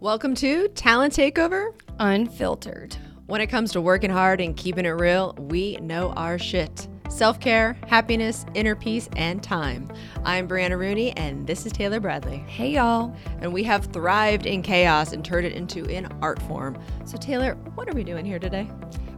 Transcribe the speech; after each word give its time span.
Welcome 0.00 0.34
to 0.36 0.68
Talent 0.68 1.12
Takeover 1.12 1.74
Unfiltered. 1.98 2.96
When 3.26 3.42
it 3.42 3.48
comes 3.48 3.70
to 3.72 3.82
working 3.82 4.08
hard 4.08 4.40
and 4.40 4.56
keeping 4.56 4.86
it 4.86 4.88
real, 4.92 5.34
we 5.38 5.76
know 5.76 6.12
our 6.12 6.38
shit. 6.38 6.88
Self 7.10 7.38
care, 7.38 7.76
happiness, 7.86 8.46
inner 8.54 8.74
peace, 8.74 9.10
and 9.16 9.42
time. 9.42 9.92
I'm 10.24 10.48
Brianna 10.48 10.78
Rooney, 10.78 11.14
and 11.18 11.46
this 11.46 11.66
is 11.66 11.72
Taylor 11.72 12.00
Bradley. 12.00 12.38
Hey, 12.38 12.70
y'all. 12.70 13.14
And 13.42 13.52
we 13.52 13.62
have 13.64 13.92
thrived 13.92 14.46
in 14.46 14.62
chaos 14.62 15.12
and 15.12 15.22
turned 15.22 15.44
it 15.44 15.52
into 15.52 15.84
an 15.94 16.08
art 16.22 16.40
form. 16.44 16.78
So, 17.04 17.18
Taylor, 17.18 17.56
what 17.74 17.86
are 17.86 17.94
we 17.94 18.02
doing 18.02 18.24
here 18.24 18.38
today? 18.38 18.70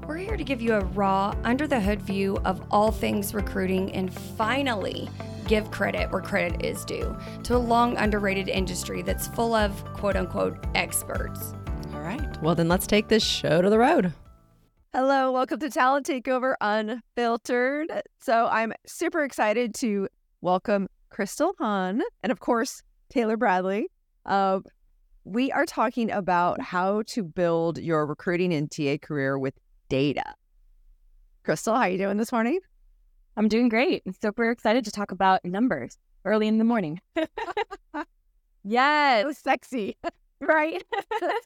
We're 0.08 0.16
here 0.16 0.36
to 0.36 0.42
give 0.42 0.60
you 0.60 0.74
a 0.74 0.80
raw, 0.80 1.32
under 1.44 1.68
the 1.68 1.78
hood 1.78 2.02
view 2.02 2.38
of 2.44 2.60
all 2.72 2.90
things 2.90 3.34
recruiting 3.34 3.92
and 3.92 4.12
finally 4.12 5.08
give 5.46 5.70
credit 5.70 6.10
where 6.10 6.20
credit 6.20 6.64
is 6.64 6.84
due 6.84 7.16
to 7.44 7.56
a 7.56 7.58
long 7.58 7.96
underrated 7.96 8.48
industry 8.48 9.02
that's 9.02 9.28
full 9.28 9.54
of 9.54 9.84
quote 9.94 10.16
unquote 10.16 10.56
experts. 10.74 11.54
All 11.94 12.00
right. 12.00 12.42
Well, 12.42 12.54
then 12.54 12.68
let's 12.68 12.86
take 12.86 13.08
this 13.08 13.22
show 13.22 13.62
to 13.62 13.70
the 13.70 13.78
road. 13.78 14.12
Hello, 14.94 15.32
welcome 15.32 15.58
to 15.60 15.70
Talent 15.70 16.06
Takeover 16.06 16.54
Unfiltered. 16.60 17.90
So 18.20 18.46
I'm 18.50 18.74
super 18.86 19.24
excited 19.24 19.74
to 19.76 20.08
welcome 20.42 20.88
Crystal 21.08 21.54
Hahn 21.58 22.02
and, 22.22 22.30
of 22.30 22.40
course, 22.40 22.82
Taylor 23.08 23.38
Bradley. 23.38 23.88
Uh, 24.26 24.60
we 25.24 25.50
are 25.52 25.64
talking 25.64 26.10
about 26.10 26.60
how 26.60 27.02
to 27.06 27.22
build 27.22 27.78
your 27.78 28.04
recruiting 28.04 28.52
and 28.52 28.70
TA 28.70 28.96
career 29.00 29.38
with 29.38 29.54
data. 29.88 30.34
Crystal, 31.44 31.74
how 31.74 31.82
are 31.82 31.88
you 31.88 31.98
doing 31.98 32.16
this 32.16 32.32
morning? 32.32 32.60
I'm 33.36 33.48
doing 33.48 33.68
great. 33.68 34.02
Super 34.20 34.50
excited 34.50 34.84
to 34.84 34.90
talk 34.90 35.10
about 35.10 35.44
numbers 35.44 35.96
early 36.24 36.48
in 36.48 36.58
the 36.58 36.64
morning. 36.64 37.00
yes. 38.64 39.24
So 39.24 39.32
sexy. 39.32 39.96
right? 40.40 40.84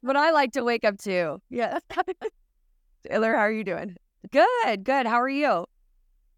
but 0.03 0.17
I 0.17 0.31
like 0.31 0.53
to 0.53 0.65
wake 0.65 0.85
up 0.85 0.99
too. 0.99 1.41
Yes. 1.51 1.81
Taylor, 3.09 3.35
how 3.35 3.41
are 3.41 3.53
you 3.53 3.65
doing? 3.65 3.97
Good, 4.33 4.85
good. 4.85 5.07
How 5.07 5.21
are 5.21 5.29
you? 5.29 5.67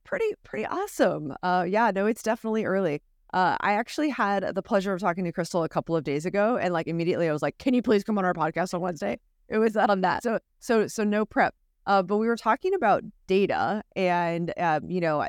Pretty, 0.05 0.35
pretty 0.45 0.67
awesome. 0.67 1.35
Uh, 1.43 1.65
yeah, 1.67 1.91
no, 1.95 2.07
it's 2.07 2.23
definitely 2.23 2.65
early. 2.65 3.01
Uh, 3.33 3.57
I 3.61 3.73
actually 3.73 4.09
had 4.09 4.55
the 4.55 4.63
pleasure 4.63 4.93
of 4.93 5.01
talking 5.01 5.25
to 5.25 5.33
Crystal 5.33 5.63
a 5.63 5.69
couple 5.69 5.95
of 5.95 6.05
days 6.05 6.25
ago, 6.25 6.57
and 6.57 6.73
like 6.73 6.87
immediately 6.87 7.29
I 7.29 7.33
was 7.33 7.43
like, 7.43 7.59
"Can 7.59 7.75
you 7.75 7.83
please 7.83 8.03
come 8.03 8.17
on 8.17 8.25
our 8.25 8.33
podcast 8.33 8.73
on 8.73 8.81
Wednesday?" 8.81 9.19
It 9.49 9.59
was 9.59 9.77
on 9.77 10.01
that. 10.01 10.23
So, 10.23 10.39
so, 10.61 10.87
so 10.87 11.05
no 11.05 11.27
prep. 11.27 11.55
Uh, 11.89 12.03
but 12.03 12.19
we 12.19 12.27
were 12.27 12.37
talking 12.37 12.75
about 12.75 13.03
data, 13.27 13.83
and 13.97 14.53
uh, 14.59 14.79
you 14.87 15.01
know, 15.01 15.27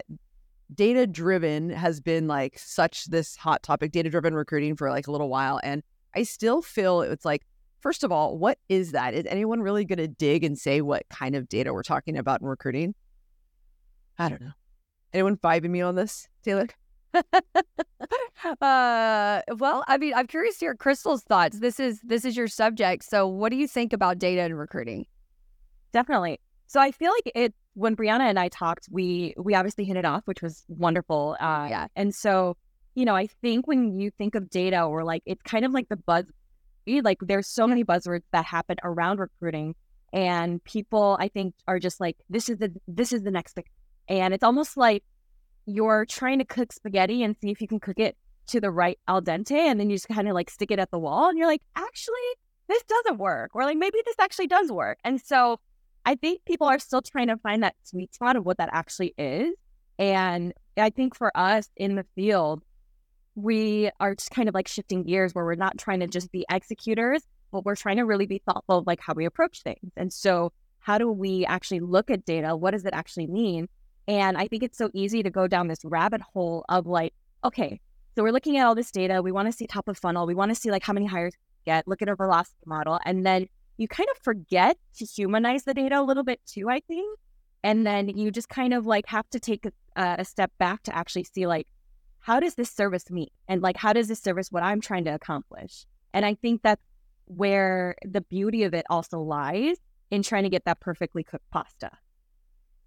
data 0.75 1.07
driven 1.07 1.69
has 1.69 2.01
been 2.01 2.27
like 2.27 2.59
such 2.59 3.05
this 3.05 3.37
hot 3.37 3.63
topic, 3.63 3.93
data 3.93 4.09
driven 4.09 4.33
recruiting 4.33 4.75
for 4.75 4.89
like 4.89 5.07
a 5.07 5.11
little 5.11 5.29
while, 5.29 5.61
and 5.63 5.81
I 6.15 6.23
still 6.23 6.61
feel 6.61 7.01
it's 7.01 7.23
like, 7.23 7.45
first 7.79 8.03
of 8.03 8.11
all, 8.11 8.37
what 8.37 8.57
is 8.67 8.91
that? 8.91 9.13
Is 9.13 9.25
anyone 9.27 9.61
really 9.61 9.85
going 9.85 9.99
to 9.99 10.09
dig 10.09 10.43
and 10.43 10.59
say 10.59 10.81
what 10.81 11.07
kind 11.09 11.33
of 11.33 11.47
data 11.47 11.73
we're 11.73 11.81
talking 11.81 12.17
about 12.17 12.41
in 12.41 12.47
recruiting? 12.47 12.93
I 14.17 14.27
don't 14.27 14.41
know. 14.41 14.51
Anyone 15.13 15.37
vibing 15.37 15.69
me 15.69 15.79
on 15.79 15.95
this, 15.95 16.27
Taylor? 16.43 16.67
uh, 17.13 17.21
well, 18.61 19.85
I 19.87 19.97
mean, 19.97 20.13
I'm 20.13 20.27
curious 20.27 20.57
to 20.57 20.65
hear 20.65 20.75
Crystal's 20.75 21.23
thoughts. 21.23 21.59
This 21.59 21.79
is 21.79 22.01
this 22.01 22.25
is 22.25 22.35
your 22.35 22.49
subject. 22.49 23.05
So, 23.05 23.25
what 23.27 23.49
do 23.49 23.55
you 23.55 23.65
think 23.65 23.93
about 23.93 24.19
data 24.19 24.41
and 24.41 24.59
recruiting? 24.59 25.05
Definitely. 25.93 26.41
So, 26.69 26.79
I 26.79 26.91
feel 26.91 27.11
like 27.11 27.31
it 27.33 27.53
when 27.73 27.95
Brianna 27.95 28.29
and 28.29 28.37
I 28.37 28.47
talked, 28.49 28.87
we 28.91 29.33
we 29.37 29.55
obviously 29.55 29.85
hit 29.85 29.97
it 29.97 30.05
off, 30.05 30.21
which 30.25 30.43
was 30.43 30.63
wonderful. 30.67 31.35
Uh, 31.39 31.65
yeah. 31.67 31.87
And 31.95 32.13
so, 32.13 32.57
you 32.93 33.05
know, 33.05 33.15
I 33.15 33.25
think 33.41 33.65
when 33.65 33.99
you 33.99 34.11
think 34.11 34.35
of 34.35 34.51
data 34.51 34.83
or 34.83 35.03
like 35.03 35.23
it's 35.25 35.41
kind 35.41 35.65
of 35.65 35.71
like 35.71 35.89
the 35.89 35.97
buzz, 35.97 36.25
like 36.87 37.17
there's 37.21 37.47
so 37.47 37.65
many 37.65 37.83
buzzwords 37.83 38.21
that 38.33 38.45
happen 38.45 38.77
around 38.83 39.19
recruiting, 39.19 39.73
and 40.13 40.63
people 40.63 41.17
I 41.19 41.29
think 41.29 41.55
are 41.67 41.79
just 41.79 41.99
like 41.99 42.17
this 42.29 42.49
is 42.49 42.59
the 42.59 42.71
this 42.87 43.13
is 43.13 43.23
the 43.23 43.31
next 43.31 43.53
thing, 43.53 43.65
and 44.07 44.31
it's 44.31 44.43
almost 44.43 44.77
like 44.77 45.03
you're 45.65 46.05
trying 46.05 46.37
to 46.37 46.45
cook 46.45 46.71
spaghetti 46.71 47.23
and 47.23 47.35
see 47.41 47.49
if 47.49 47.61
you 47.61 47.67
can 47.67 47.79
cook 47.79 47.97
it 47.99 48.15
to 48.47 48.61
the 48.61 48.71
right 48.71 48.99
al 49.07 49.21
dente 49.21 49.51
and 49.51 49.79
then 49.79 49.89
you 49.89 49.95
just 49.95 50.07
kind 50.07 50.27
of 50.27 50.33
like 50.33 50.49
stick 50.49 50.71
it 50.71 50.79
at 50.79 50.89
the 50.91 50.97
wall 50.97 51.29
and 51.29 51.37
you're 51.37 51.47
like 51.47 51.61
actually 51.75 52.15
this 52.67 52.81
doesn't 52.83 53.19
work 53.19 53.51
or 53.53 53.63
like 53.63 53.77
maybe 53.77 53.99
this 54.05 54.15
actually 54.19 54.47
does 54.47 54.71
work 54.71 54.97
and 55.03 55.21
so 55.21 55.59
i 56.05 56.15
think 56.15 56.43
people 56.45 56.67
are 56.67 56.79
still 56.79 57.01
trying 57.01 57.27
to 57.27 57.37
find 57.37 57.63
that 57.63 57.75
sweet 57.83 58.13
spot 58.13 58.35
of 58.35 58.45
what 58.45 58.57
that 58.57 58.69
actually 58.71 59.13
is 59.17 59.53
and 59.97 60.53
i 60.77 60.89
think 60.89 61.15
for 61.15 61.31
us 61.35 61.69
in 61.75 61.95
the 61.95 62.05
field 62.15 62.61
we 63.35 63.89
are 63.99 64.15
just 64.15 64.31
kind 64.31 64.49
of 64.49 64.55
like 64.55 64.67
shifting 64.67 65.03
gears 65.03 65.33
where 65.33 65.45
we're 65.45 65.55
not 65.55 65.77
trying 65.77 65.99
to 65.99 66.07
just 66.07 66.31
be 66.31 66.45
executors 66.49 67.21
but 67.51 67.65
we're 67.65 67.75
trying 67.75 67.97
to 67.97 68.03
really 68.03 68.27
be 68.27 68.41
thoughtful 68.45 68.79
of 68.79 68.87
like 68.87 68.99
how 68.99 69.13
we 69.13 69.25
approach 69.25 69.61
things 69.63 69.91
and 69.97 70.11
so 70.11 70.51
how 70.79 70.97
do 70.97 71.11
we 71.11 71.45
actually 71.45 71.79
look 71.79 72.09
at 72.09 72.25
data 72.25 72.55
what 72.55 72.71
does 72.71 72.85
it 72.85 72.93
actually 72.93 73.27
mean 73.27 73.67
and 74.09 74.39
I 74.39 74.47
think 74.47 74.63
it's 74.63 74.77
so 74.77 74.89
easy 74.95 75.21
to 75.21 75.29
go 75.29 75.47
down 75.47 75.67
this 75.67 75.85
rabbit 75.85 76.19
hole 76.19 76.65
of 76.67 76.87
like, 76.87 77.13
okay, 77.45 77.79
so 78.15 78.23
we're 78.23 78.31
looking 78.31 78.57
at 78.57 78.65
all 78.65 78.73
this 78.73 78.89
data. 78.89 79.21
We 79.21 79.31
want 79.31 79.47
to 79.49 79.51
see 79.51 79.67
top 79.67 79.87
of 79.87 79.99
funnel. 79.99 80.25
We 80.25 80.33
want 80.33 80.49
to 80.49 80.55
see 80.55 80.71
like 80.71 80.81
how 80.81 80.93
many 80.93 81.05
hires 81.05 81.35
get, 81.63 81.87
look 81.87 82.01
at 82.01 82.09
a 82.09 82.15
velocity 82.15 82.57
model. 82.65 82.99
And 83.05 83.23
then 83.23 83.45
you 83.79 83.87
kind 83.87 84.09
of 84.11 84.21
forget 84.21 84.77
to 84.97 85.05
humanize 85.05 85.63
the 85.63 85.73
data 85.73 85.99
a 85.99 86.03
little 86.03 86.23
bit 86.23 86.41
too, 86.45 86.69
I 86.69 86.81
think. 86.81 87.17
And 87.63 87.87
then 87.87 88.09
you 88.09 88.29
just 88.29 88.49
kind 88.49 88.73
of 88.73 88.85
like 88.85 89.05
have 89.07 89.29
to 89.29 89.39
take 89.39 89.65
a, 89.65 89.71
uh, 89.95 90.17
a 90.19 90.25
step 90.25 90.51
back 90.59 90.83
to 90.83 90.95
actually 90.95 91.23
see 91.23 91.47
like, 91.47 91.65
how 92.19 92.41
does 92.41 92.55
this 92.55 92.69
service 92.69 93.09
me? 93.09 93.31
And 93.47 93.61
like, 93.61 93.77
how 93.77 93.93
does 93.93 94.09
this 94.09 94.19
service 94.19 94.51
what 94.51 94.63
I'm 94.63 94.81
trying 94.81 95.05
to 95.05 95.11
accomplish? 95.11 95.85
And 96.13 96.25
I 96.25 96.35
think 96.35 96.61
that's 96.61 96.83
where 97.25 97.95
the 98.03 98.19
beauty 98.19 98.63
of 98.63 98.73
it 98.73 98.85
also 98.89 99.21
lies 99.21 99.77
in 100.11 100.23
trying 100.23 100.43
to 100.43 100.49
get 100.49 100.65
that 100.65 100.81
perfectly 100.81 101.23
cooked 101.23 101.49
pasta. 101.49 101.91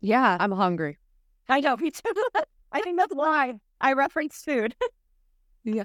Yeah, 0.02 0.36
I'm 0.38 0.52
hungry. 0.52 0.98
I 1.48 1.60
know, 1.60 1.76
me 1.78 1.91
too. 1.91 2.12
I 2.72 2.82
think 2.82 2.98
that's 2.98 3.14
why 3.14 3.54
I 3.81 3.94
referenced 3.94 4.44
food. 4.44 4.75
yeah. 5.64 5.84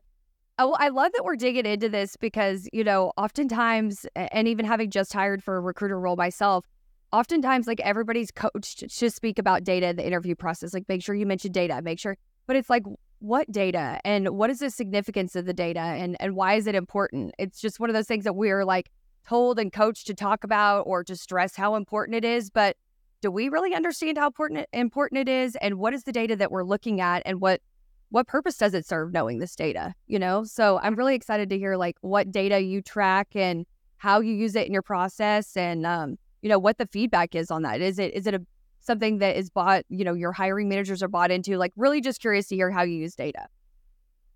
Oh, 0.60 0.76
I 0.80 0.90
love 0.90 1.12
that 1.14 1.24
we're 1.24 1.36
digging 1.36 1.68
into 1.68 1.88
this 1.88 2.16
because, 2.16 2.68
you 2.74 2.84
know, 2.84 3.14
oftentimes, 3.16 4.08
and 4.16 4.48
even 4.48 4.66
having 4.66 4.90
just 4.90 5.14
hired 5.14 5.44
for 5.44 5.58
a 5.58 5.62
recruiter 5.62 6.00
role 6.00 6.16
myself, 6.16 6.66
oftentimes, 7.12 7.68
like 7.68 7.80
everybody's 7.82 8.32
coached 8.32 8.90
to 8.90 9.10
speak 9.12 9.38
about 9.38 9.64
data 9.64 9.88
in 9.88 9.98
the 9.98 10.06
interview 10.06 10.34
process. 10.34 10.74
Like, 10.74 10.86
make 10.90 11.04
sure 11.04 11.14
you 11.14 11.28
mention 11.28 11.52
data, 11.52 11.80
make 11.84 12.00
sure, 12.00 12.18
but 12.48 12.56
it's 12.56 12.70
like, 12.70 12.84
what 13.20 13.52
data 13.52 14.00
and 14.06 14.30
what 14.30 14.50
is 14.52 14.60
the 14.60 14.70
significance 14.70 15.36
of 15.36 15.46
the 15.46 15.54
data 15.54 15.80
and, 15.80 16.16
and 16.20 16.36
why 16.36 16.54
is 16.54 16.68
it 16.68 16.76
important? 16.76 17.34
It's 17.40 17.60
just 17.60 17.80
one 17.80 17.90
of 17.90 17.96
those 17.96 18.06
things 18.06 18.24
that 18.26 18.36
we're 18.36 18.64
like 18.64 18.92
told 19.28 19.58
and 19.60 19.74
coached 19.74 20.08
to 20.08 20.14
talk 20.14 20.44
about 20.44 20.82
or 20.82 21.04
to 21.04 21.16
stress 21.16 21.56
how 21.56 21.76
important 21.76 22.16
it 22.16 22.24
is. 22.24 22.52
But 22.52 22.78
do 23.22 23.32
we 23.32 23.50
really 23.50 23.74
understand 23.74 24.20
how 24.20 24.28
important 24.28 24.68
important 24.72 25.28
it 25.28 25.30
is 25.30 25.56
and 25.58 25.80
what 25.80 25.96
is 25.96 26.04
the 26.04 26.12
data 26.12 26.36
that 26.36 26.52
we're 26.52 26.64
looking 26.64 27.02
at 27.02 27.24
and 27.26 27.42
what 27.42 27.62
what 28.10 28.28
purpose 28.28 28.58
does 28.58 28.74
it 28.74 28.86
serve 28.86 29.12
knowing 29.12 29.40
this 29.40 29.56
data 29.56 29.94
you 30.08 30.20
know? 30.20 30.44
So 30.44 30.80
i'm 30.82 30.96
really 30.96 31.16
excited 31.16 31.50
to 31.50 31.58
hear 31.58 31.76
like 31.76 31.98
what 32.02 32.32
data 32.32 32.60
you 32.62 32.82
track 32.82 33.30
and 33.36 33.66
how 33.98 34.20
you 34.22 34.34
use 34.34 34.56
it 34.56 34.68
in 34.68 34.74
your 34.74 34.82
process 34.82 35.58
and 35.58 35.86
um, 35.86 36.18
you 36.42 36.50
know 36.50 36.60
what 36.60 36.78
the 36.78 36.88
feedback 36.88 37.36
is 37.36 37.52
on 37.52 37.64
that. 37.64 37.82
Is 37.82 38.00
it 38.00 38.14
is 38.14 38.28
it 38.28 38.34
a 38.34 38.42
something 38.80 39.18
that 39.18 39.36
is 39.36 39.50
bought 39.50 39.84
you 39.90 40.06
know 40.06 40.14
your 40.14 40.32
hiring 40.32 40.70
managers 40.70 41.04
are 41.04 41.08
bought 41.08 41.32
into? 41.32 41.58
Like 41.58 41.74
really 41.76 42.02
just 42.02 42.22
curious 42.22 42.48
to 42.48 42.56
hear 42.56 42.72
how 42.72 42.84
you 42.84 42.96
use 42.96 43.16
data. 43.16 43.48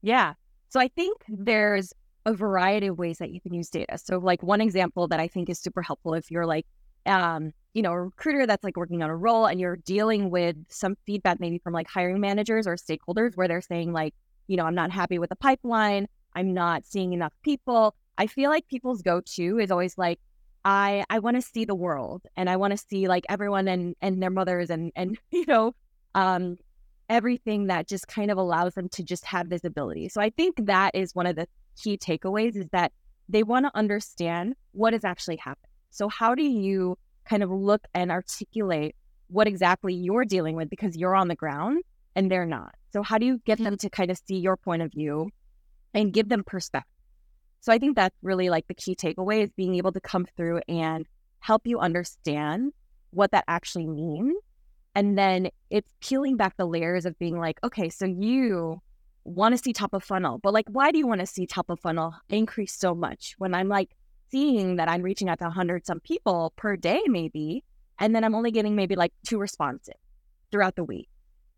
Yeah. 0.01 0.33
So 0.69 0.79
i 0.79 0.87
think 0.87 1.17
there's 1.27 1.93
a 2.25 2.33
variety 2.33 2.87
of 2.87 2.97
ways 2.97 3.17
that 3.17 3.31
you 3.31 3.41
can 3.41 3.53
use 3.53 3.69
data. 3.69 3.97
So 3.97 4.17
like 4.17 4.43
one 4.43 4.61
example 4.61 5.07
that 5.07 5.19
i 5.19 5.27
think 5.27 5.49
is 5.49 5.59
super 5.59 5.81
helpful 5.81 6.13
if 6.13 6.31
you're 6.31 6.45
like 6.45 6.65
um, 7.05 7.53
you 7.73 7.81
know, 7.81 7.91
a 7.91 8.01
recruiter 8.01 8.45
that's 8.45 8.63
like 8.63 8.77
working 8.77 9.01
on 9.01 9.09
a 9.09 9.15
role 9.15 9.45
and 9.45 9.59
you're 9.59 9.77
dealing 9.77 10.29
with 10.29 10.55
some 10.69 10.95
feedback 11.05 11.39
maybe 11.39 11.59
from 11.59 11.73
like 11.73 11.87
hiring 11.87 12.19
managers 12.19 12.67
or 12.67 12.75
stakeholders 12.75 13.35
where 13.35 13.47
they're 13.47 13.61
saying 13.61 13.93
like, 13.93 14.13
you 14.47 14.57
know, 14.57 14.65
I'm 14.65 14.75
not 14.75 14.91
happy 14.91 15.19
with 15.19 15.29
the 15.29 15.35
pipeline, 15.35 16.07
I'm 16.35 16.53
not 16.53 16.85
seeing 16.85 17.13
enough 17.13 17.33
people. 17.43 17.95
I 18.17 18.27
feel 18.27 18.49
like 18.49 18.67
people's 18.67 19.01
go-to 19.01 19.59
is 19.59 19.71
always 19.71 19.97
like, 19.97 20.19
I 20.63 21.03
I 21.09 21.19
want 21.19 21.37
to 21.37 21.41
see 21.41 21.65
the 21.65 21.73
world 21.73 22.23
and 22.37 22.49
I 22.49 22.57
want 22.57 22.71
to 22.71 22.77
see 22.77 23.07
like 23.07 23.25
everyone 23.29 23.67
and 23.67 23.95
and 24.01 24.21
their 24.21 24.29
mothers 24.29 24.69
and 24.69 24.91
and 24.95 25.17
you 25.31 25.45
know, 25.47 25.73
um 26.13 26.57
everything 27.09 27.67
that 27.67 27.87
just 27.87 28.07
kind 28.07 28.31
of 28.31 28.37
allows 28.37 28.73
them 28.75 28.87
to 28.89 29.03
just 29.03 29.25
have 29.25 29.47
visibility. 29.47 30.07
So 30.07 30.21
I 30.21 30.29
think 30.29 30.65
that 30.65 30.95
is 30.95 31.13
one 31.13 31.25
of 31.25 31.35
the 31.35 31.47
key 31.81 31.97
takeaways 31.97 32.55
is 32.55 32.67
that 32.71 32.93
they 33.27 33.43
want 33.43 33.65
to 33.65 33.71
understand 33.75 34.55
what 34.71 34.93
is 34.93 35.03
actually 35.03 35.37
happening. 35.37 35.70
So, 35.91 36.07
how 36.07 36.35
do 36.35 36.43
you 36.43 36.97
kind 37.25 37.43
of 37.43 37.51
look 37.51 37.85
and 37.93 38.11
articulate 38.11 38.95
what 39.27 39.47
exactly 39.47 39.93
you're 39.93 40.25
dealing 40.25 40.55
with 40.55 40.69
because 40.69 40.97
you're 40.97 41.15
on 41.15 41.27
the 41.27 41.35
ground 41.35 41.83
and 42.15 42.31
they're 42.31 42.45
not? 42.45 42.73
So, 42.93 43.03
how 43.03 43.17
do 43.17 43.25
you 43.25 43.39
get 43.45 43.57
them 43.57 43.73
mm-hmm. 43.73 43.87
to 43.87 43.89
kind 43.89 44.09
of 44.09 44.19
see 44.25 44.37
your 44.37 44.57
point 44.57 44.81
of 44.81 44.91
view 44.91 45.29
and 45.93 46.13
give 46.13 46.29
them 46.29 46.43
perspective? 46.45 46.87
So, 47.59 47.71
I 47.71 47.77
think 47.77 47.95
that's 47.95 48.17
really 48.23 48.49
like 48.49 48.67
the 48.67 48.73
key 48.73 48.95
takeaway 48.95 49.43
is 49.43 49.51
being 49.55 49.75
able 49.75 49.91
to 49.91 49.99
come 49.99 50.25
through 50.37 50.61
and 50.67 51.05
help 51.39 51.63
you 51.65 51.79
understand 51.79 52.71
what 53.11 53.31
that 53.31 53.43
actually 53.47 53.87
means. 53.87 54.35
And 54.95 55.17
then 55.17 55.49
it's 55.69 55.91
peeling 56.01 56.37
back 56.37 56.57
the 56.57 56.65
layers 56.65 57.05
of 57.05 57.17
being 57.19 57.37
like, 57.37 57.59
okay, 57.63 57.89
so 57.89 58.05
you 58.05 58.81
want 59.23 59.55
to 59.55 59.61
see 59.61 59.73
top 59.73 59.93
of 59.93 60.03
funnel, 60.03 60.39
but 60.39 60.53
like, 60.53 60.67
why 60.69 60.91
do 60.91 60.97
you 60.97 61.07
want 61.07 61.21
to 61.21 61.27
see 61.27 61.45
top 61.45 61.69
of 61.69 61.79
funnel 61.79 62.13
increase 62.29 62.73
so 62.73 62.95
much 62.95 63.35
when 63.37 63.53
I'm 63.53 63.67
like 63.67 63.89
seeing 64.31 64.77
that 64.77 64.89
I'm 64.89 65.01
reaching 65.01 65.29
out 65.29 65.39
to 65.39 65.45
100 65.45 65.85
some 65.85 65.99
people 65.99 66.53
per 66.55 66.75
day, 66.75 67.01
maybe, 67.07 67.63
and 67.99 68.15
then 68.15 68.23
I'm 68.23 68.35
only 68.35 68.51
getting 68.51 68.75
maybe 68.75 68.95
like 68.95 69.13
two 69.25 69.37
responses 69.37 69.95
throughout 70.51 70.75
the 70.75 70.83
week. 70.83 71.09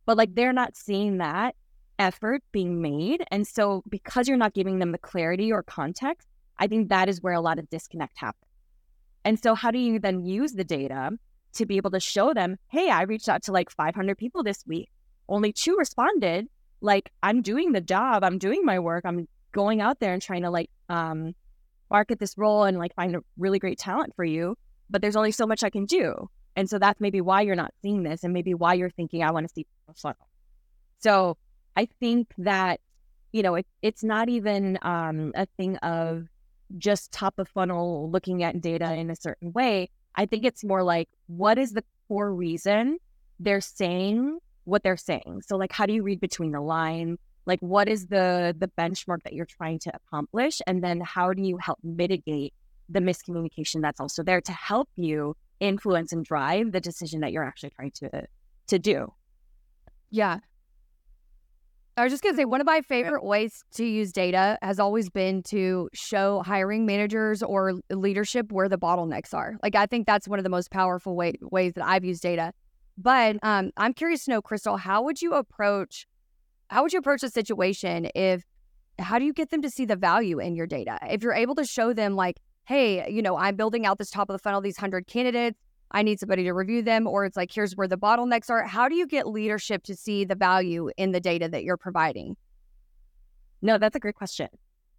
But 0.06 0.18
like 0.18 0.36
they're 0.36 0.54
not 0.54 0.76
seeing 0.76 1.18
that 1.20 1.56
effort 2.00 2.42
being 2.52 2.82
made. 2.82 3.24
And 3.32 3.48
so 3.48 3.84
because 3.90 4.28
you're 4.28 4.38
not 4.38 4.54
giving 4.54 4.80
them 4.80 4.92
the 4.92 4.98
clarity 4.98 5.52
or 5.52 5.64
context, 5.64 6.28
I 6.58 6.68
think 6.68 6.90
that 6.90 7.10
is 7.10 7.22
where 7.22 7.34
a 7.34 7.42
lot 7.42 7.60
of 7.60 7.70
disconnect 7.70 8.18
happens. 8.18 8.52
And 9.26 9.42
so 9.42 9.56
how 9.56 9.72
do 9.72 9.80
you 9.80 10.00
then 10.00 10.26
use 10.26 10.54
the 10.54 10.64
data 10.64 11.12
to 11.54 11.66
be 11.66 11.78
able 11.78 11.92
to 11.92 12.00
show 12.00 12.34
them, 12.34 12.58
hey, 12.68 12.90
I 12.90 13.04
reached 13.04 13.30
out 13.30 13.44
to 13.44 13.52
like 13.52 13.70
500 13.70 14.18
people 14.18 14.44
this 14.44 14.66
week. 14.68 14.90
Only 15.30 15.54
two 15.54 15.78
responded. 15.78 16.48
Like 16.82 17.12
I'm 17.22 17.42
doing 17.42 17.72
the 17.72 17.82
job, 17.82 18.24
I'm 18.24 18.38
doing 18.38 18.66
my 18.66 18.80
work, 18.80 19.06
I'm 19.06 19.28
going 19.54 19.80
out 19.80 20.00
there 20.00 20.14
and 20.14 20.22
trying 20.22 20.42
to 20.42 20.50
like 20.50 20.70
um, 20.90 21.34
market 21.94 22.20
this 22.20 22.38
role 22.38 22.64
and 22.66 22.78
like 22.78 22.94
find 22.96 23.16
a 23.16 23.22
really 23.38 23.60
great 23.60 23.78
talent 23.78 24.14
for 24.16 24.26
you. 24.26 24.58
But 24.90 25.02
there's 25.02 25.16
only 25.16 25.32
so 25.32 25.48
much 25.48 25.64
I 25.64 25.70
can 25.70 25.86
do. 25.86 26.30
And 26.56 26.70
so 26.70 26.78
that's 26.78 27.00
maybe 27.00 27.22
why 27.22 27.42
you're 27.42 27.56
not 27.56 27.74
seeing 27.82 28.04
this 28.04 28.24
and 28.24 28.34
maybe 28.34 28.54
why 28.54 28.74
you're 28.74 28.90
thinking, 28.90 29.24
I 29.24 29.32
want 29.32 29.48
to 29.48 29.54
see 29.54 29.66
funnel. 29.96 30.28
So 31.00 31.38
I 31.76 31.88
think 32.00 32.28
that, 32.40 32.80
you 33.32 33.42
know, 33.42 33.56
it, 33.56 33.66
it's 33.82 34.04
not 34.04 34.28
even 34.28 34.78
um, 34.82 35.32
a 35.36 35.48
thing 35.58 35.78
of 35.78 36.28
just 36.78 37.12
top 37.12 37.40
of 37.40 37.48
funnel 37.48 38.10
looking 38.12 38.44
at 38.44 38.60
data 38.62 38.94
in 38.94 39.10
a 39.10 39.16
certain 39.16 39.54
way. 39.54 39.90
I 40.16 40.26
think 40.26 40.46
it's 40.46 40.64
more 40.64 40.84
like, 40.84 41.10
what 41.28 41.58
is 41.58 41.74
the 41.74 41.84
core 42.08 42.34
reason 42.34 42.98
they're 43.40 43.62
saying 43.62 44.40
what 44.66 44.84
they're 44.84 44.98
saying? 44.98 45.42
So, 45.46 45.58
like, 45.58 45.72
how 45.72 45.86
do 45.86 45.94
you 45.94 46.04
read 46.04 46.20
between 46.20 46.52
the 46.52 46.62
lines? 46.62 47.18
Like, 47.46 47.60
what 47.60 47.88
is 47.90 48.08
the 48.08 48.56
the 48.58 48.70
benchmark 48.78 49.24
that 49.24 49.34
you're 49.34 49.46
trying 49.46 49.80
to 49.80 49.92
accomplish, 49.96 50.62
and 50.68 50.84
then 50.84 51.02
how 51.02 51.34
do 51.34 51.42
you 51.42 51.58
help 51.58 51.80
mitigate 51.84 52.54
the 52.90 53.00
miscommunication 53.00 53.82
that's 53.82 54.00
also 54.00 54.24
there 54.24 54.42
to 54.42 54.52
help 54.52 54.90
you 54.96 55.36
influence 55.60 56.12
and 56.12 56.26
drive 56.26 56.72
the 56.72 56.82
decision 56.82 57.22
that 57.22 57.32
you're 57.32 57.44
actually 57.44 57.70
trying 57.72 57.92
to 57.92 58.10
to 58.68 58.80
do. 58.80 59.14
Yeah. 60.10 60.40
I 61.96 62.04
was 62.04 62.12
just 62.12 62.24
going 62.24 62.34
to 62.34 62.38
say, 62.38 62.46
one 62.46 62.60
of 62.60 62.66
my 62.66 62.82
favorite 62.82 63.24
ways 63.24 63.64
to 63.76 63.86
use 63.86 64.12
data 64.12 64.58
has 64.64 64.80
always 64.80 65.12
been 65.12 65.44
to 65.44 65.90
show 65.94 66.42
hiring 66.42 66.88
managers 66.88 67.44
or 67.44 67.74
leadership 67.92 68.52
where 68.52 68.68
the 68.68 68.80
bottlenecks 68.80 69.32
are. 69.32 69.58
Like, 69.62 69.76
I 69.76 69.86
think 69.86 70.08
that's 70.08 70.28
one 70.28 70.40
of 70.40 70.44
the 70.44 70.50
most 70.50 70.72
powerful 70.72 71.16
way, 71.16 71.34
ways 71.42 71.74
that 71.74 71.86
I've 71.86 72.04
used 72.04 72.24
data. 72.24 72.52
But 72.98 73.38
um, 73.44 73.70
I'm 73.78 73.94
curious 73.94 74.26
to 74.26 74.32
know, 74.32 74.42
Crystal, 74.42 74.78
how 74.78 75.04
would 75.04 75.22
you 75.22 75.34
approach, 75.34 76.08
how 76.70 76.84
would 76.84 76.94
you 76.94 77.00
approach 77.00 77.24
a 77.24 77.30
situation 77.30 78.10
if, 78.16 78.44
how 79.00 79.20
do 79.20 79.26
you 79.26 79.34
get 79.34 79.50
them 79.50 79.62
to 79.62 79.70
see 79.70 79.86
the 79.86 79.96
value 79.96 80.40
in 80.40 80.56
your 80.56 80.68
data? 80.68 81.00
If 81.10 81.24
you're 81.24 81.34
able 81.34 81.56
to 81.56 81.66
show 81.66 81.94
them, 81.94 82.16
like, 82.16 82.38
hey, 82.66 83.10
you 83.12 83.22
know, 83.22 83.38
I'm 83.38 83.56
building 83.56 83.86
out 83.86 83.98
this 83.98 84.10
top 84.10 84.30
of 84.30 84.34
the 84.34 84.40
funnel, 84.40 84.62
these 84.62 84.78
100 84.78 85.08
candidates. 85.08 85.60
I 85.92 86.02
need 86.02 86.20
somebody 86.20 86.44
to 86.44 86.54
review 86.54 86.82
them, 86.82 87.06
or 87.06 87.26
it's 87.26 87.38
like, 87.38 87.52
here's 87.54 87.76
where 87.76 87.88
the 87.88 87.98
bottlenecks 87.98 88.50
are. 88.50 88.64
How 88.64 88.90
do 88.90 88.96
you 88.96 89.06
get 89.06 89.28
leadership 89.28 89.84
to 89.84 89.96
see 89.96 90.26
the 90.26 90.36
value 90.36 90.90
in 90.98 91.12
the 91.12 91.20
data 91.20 91.48
that 91.50 91.64
you're 91.64 91.78
providing? 91.78 92.36
No, 93.62 93.78
that's 93.78 93.96
a 93.96 94.00
great 94.00 94.16
question. 94.16 94.48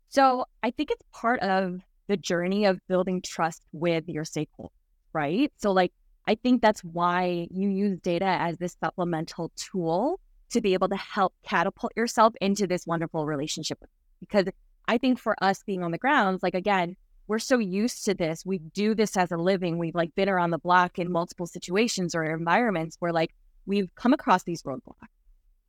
So 0.08 0.44
I 0.62 0.70
think 0.70 0.90
it's 0.92 1.02
part 1.12 1.40
of 1.40 1.80
the 2.06 2.16
journey 2.16 2.64
of 2.64 2.78
building 2.86 3.22
trust 3.22 3.62
with 3.72 4.08
your 4.08 4.24
stakeholders, 4.24 4.68
right? 5.12 5.52
So, 5.56 5.72
like, 5.72 5.92
I 6.26 6.36
think 6.36 6.62
that's 6.62 6.80
why 6.82 7.48
you 7.50 7.68
use 7.68 7.98
data 8.00 8.26
as 8.26 8.56
this 8.58 8.76
supplemental 8.82 9.50
tool 9.56 10.20
to 10.50 10.60
be 10.60 10.74
able 10.74 10.88
to 10.88 10.96
help 10.96 11.34
catapult 11.44 11.92
yourself 11.96 12.34
into 12.40 12.66
this 12.66 12.86
wonderful 12.86 13.26
relationship. 13.26 13.78
Because 14.20 14.46
I 14.86 14.98
think 14.98 15.18
for 15.18 15.36
us 15.42 15.62
being 15.64 15.82
on 15.82 15.90
the 15.90 15.98
grounds, 15.98 16.42
like, 16.42 16.54
again, 16.54 16.96
we're 17.26 17.38
so 17.38 17.58
used 17.58 18.04
to 18.04 18.14
this. 18.14 18.44
We 18.44 18.58
do 18.58 18.94
this 18.94 19.16
as 19.16 19.32
a 19.32 19.36
living. 19.36 19.78
We've 19.78 19.94
like 19.94 20.14
been 20.14 20.28
around 20.28 20.50
the 20.50 20.58
block 20.58 20.98
in 20.98 21.10
multiple 21.10 21.46
situations 21.46 22.14
or 22.14 22.24
environments 22.24 22.96
where 22.98 23.12
like 23.12 23.34
we've 23.66 23.88
come 23.94 24.12
across 24.12 24.42
these 24.42 24.62
roadblocks. 24.62 25.08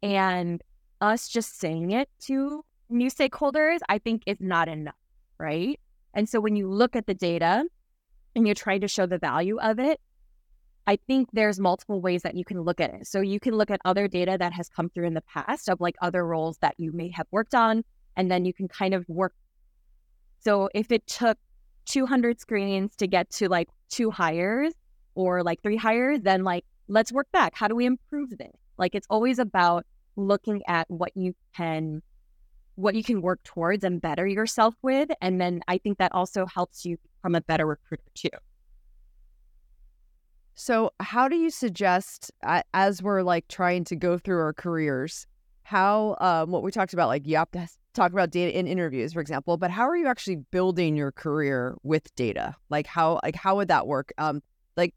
And 0.03 0.61
us 1.01 1.27
just 1.27 1.59
saying 1.59 1.91
it 1.91 2.09
to 2.21 2.63
new 2.89 3.09
stakeholders, 3.09 3.79
I 3.87 3.99
think 3.99 4.23
is 4.25 4.37
not 4.39 4.67
enough, 4.67 4.95
right? 5.37 5.79
And 6.13 6.27
so 6.27 6.39
when 6.39 6.55
you 6.55 6.69
look 6.69 6.95
at 6.95 7.07
the 7.07 7.13
data 7.13 7.65
and 8.35 8.45
you're 8.45 8.55
trying 8.55 8.81
to 8.81 8.87
show 8.87 9.05
the 9.05 9.17
value 9.17 9.57
of 9.59 9.79
it, 9.79 9.99
I 10.87 10.97
think 11.07 11.29
there's 11.33 11.59
multiple 11.59 11.99
ways 11.99 12.21
that 12.21 12.35
you 12.35 12.45
can 12.45 12.61
look 12.61 12.79
at 12.79 12.93
it. 12.93 13.07
So 13.07 13.21
you 13.21 13.39
can 13.39 13.55
look 13.55 13.71
at 13.71 13.81
other 13.85 14.07
data 14.07 14.37
that 14.39 14.53
has 14.53 14.69
come 14.69 14.89
through 14.89 15.07
in 15.07 15.15
the 15.15 15.21
past 15.21 15.67
of 15.67 15.81
like 15.81 15.95
other 16.01 16.25
roles 16.25 16.57
that 16.59 16.75
you 16.77 16.91
may 16.91 17.09
have 17.09 17.27
worked 17.31 17.55
on, 17.55 17.83
and 18.15 18.29
then 18.29 18.45
you 18.45 18.53
can 18.53 18.67
kind 18.67 18.93
of 18.93 19.03
work 19.09 19.33
so 20.45 20.69
if 20.75 20.91
it 20.91 21.07
took 21.07 21.39
200 21.87 22.39
screenings 22.39 22.95
to 22.97 23.07
get 23.07 23.31
to 23.31 23.49
like 23.49 23.67
two 23.89 24.11
hires 24.11 24.73
or 25.15 25.41
like 25.41 25.61
three 25.63 25.75
hires, 25.75 26.21
then 26.21 26.43
like 26.43 26.65
let's 26.87 27.11
work 27.11 27.31
back. 27.31 27.55
How 27.55 27.67
do 27.67 27.75
we 27.75 27.87
improve 27.87 28.29
this? 28.37 28.55
Like 28.77 28.93
it's 28.93 29.07
always 29.09 29.39
about 29.39 29.87
looking 30.15 30.61
at 30.67 30.89
what 30.89 31.11
you 31.15 31.33
can 31.55 32.03
what 32.75 32.93
you 32.93 33.03
can 33.03 33.21
work 33.21 33.41
towards 33.43 33.83
and 33.83 34.01
better 34.01 34.27
yourself 34.27 34.75
with 34.81 35.09
and 35.21 35.39
then 35.39 35.61
I 35.67 35.77
think 35.77 35.97
that 35.97 36.11
also 36.11 36.45
helps 36.45 36.85
you 36.85 36.97
become 36.97 37.33
a 37.33 37.41
better 37.41 37.65
recruiter 37.65 38.03
too. 38.13 38.29
So, 40.55 40.91
how 41.01 41.27
do 41.27 41.35
you 41.35 41.49
suggest 41.49 42.31
as 42.73 43.03
we're 43.03 43.23
like 43.23 43.47
trying 43.49 43.83
to 43.85 43.95
go 43.95 44.17
through 44.17 44.39
our 44.39 44.53
careers, 44.53 45.27
how 45.63 46.15
um, 46.21 46.51
what 46.51 46.63
we 46.63 46.71
talked 46.71 46.93
about 46.93 47.09
like 47.09 47.27
you 47.27 47.35
have 47.35 47.51
to 47.51 47.67
talk 47.93 48.13
about 48.13 48.29
data 48.29 48.57
in 48.57 48.67
interviews 48.67 49.13
for 49.13 49.21
example 49.21 49.55
but 49.55 49.71
how 49.71 49.87
are 49.87 49.95
you 49.95 50.05
actually 50.05 50.35
building 50.51 50.95
your 50.95 51.11
career 51.11 51.75
with 51.83 52.13
data? 52.15 52.55
Like 52.69 52.87
how 52.87 53.19
like 53.23 53.35
how 53.35 53.55
would 53.57 53.67
that 53.67 53.87
work? 53.87 54.13
Um 54.17 54.41
like 54.77 54.93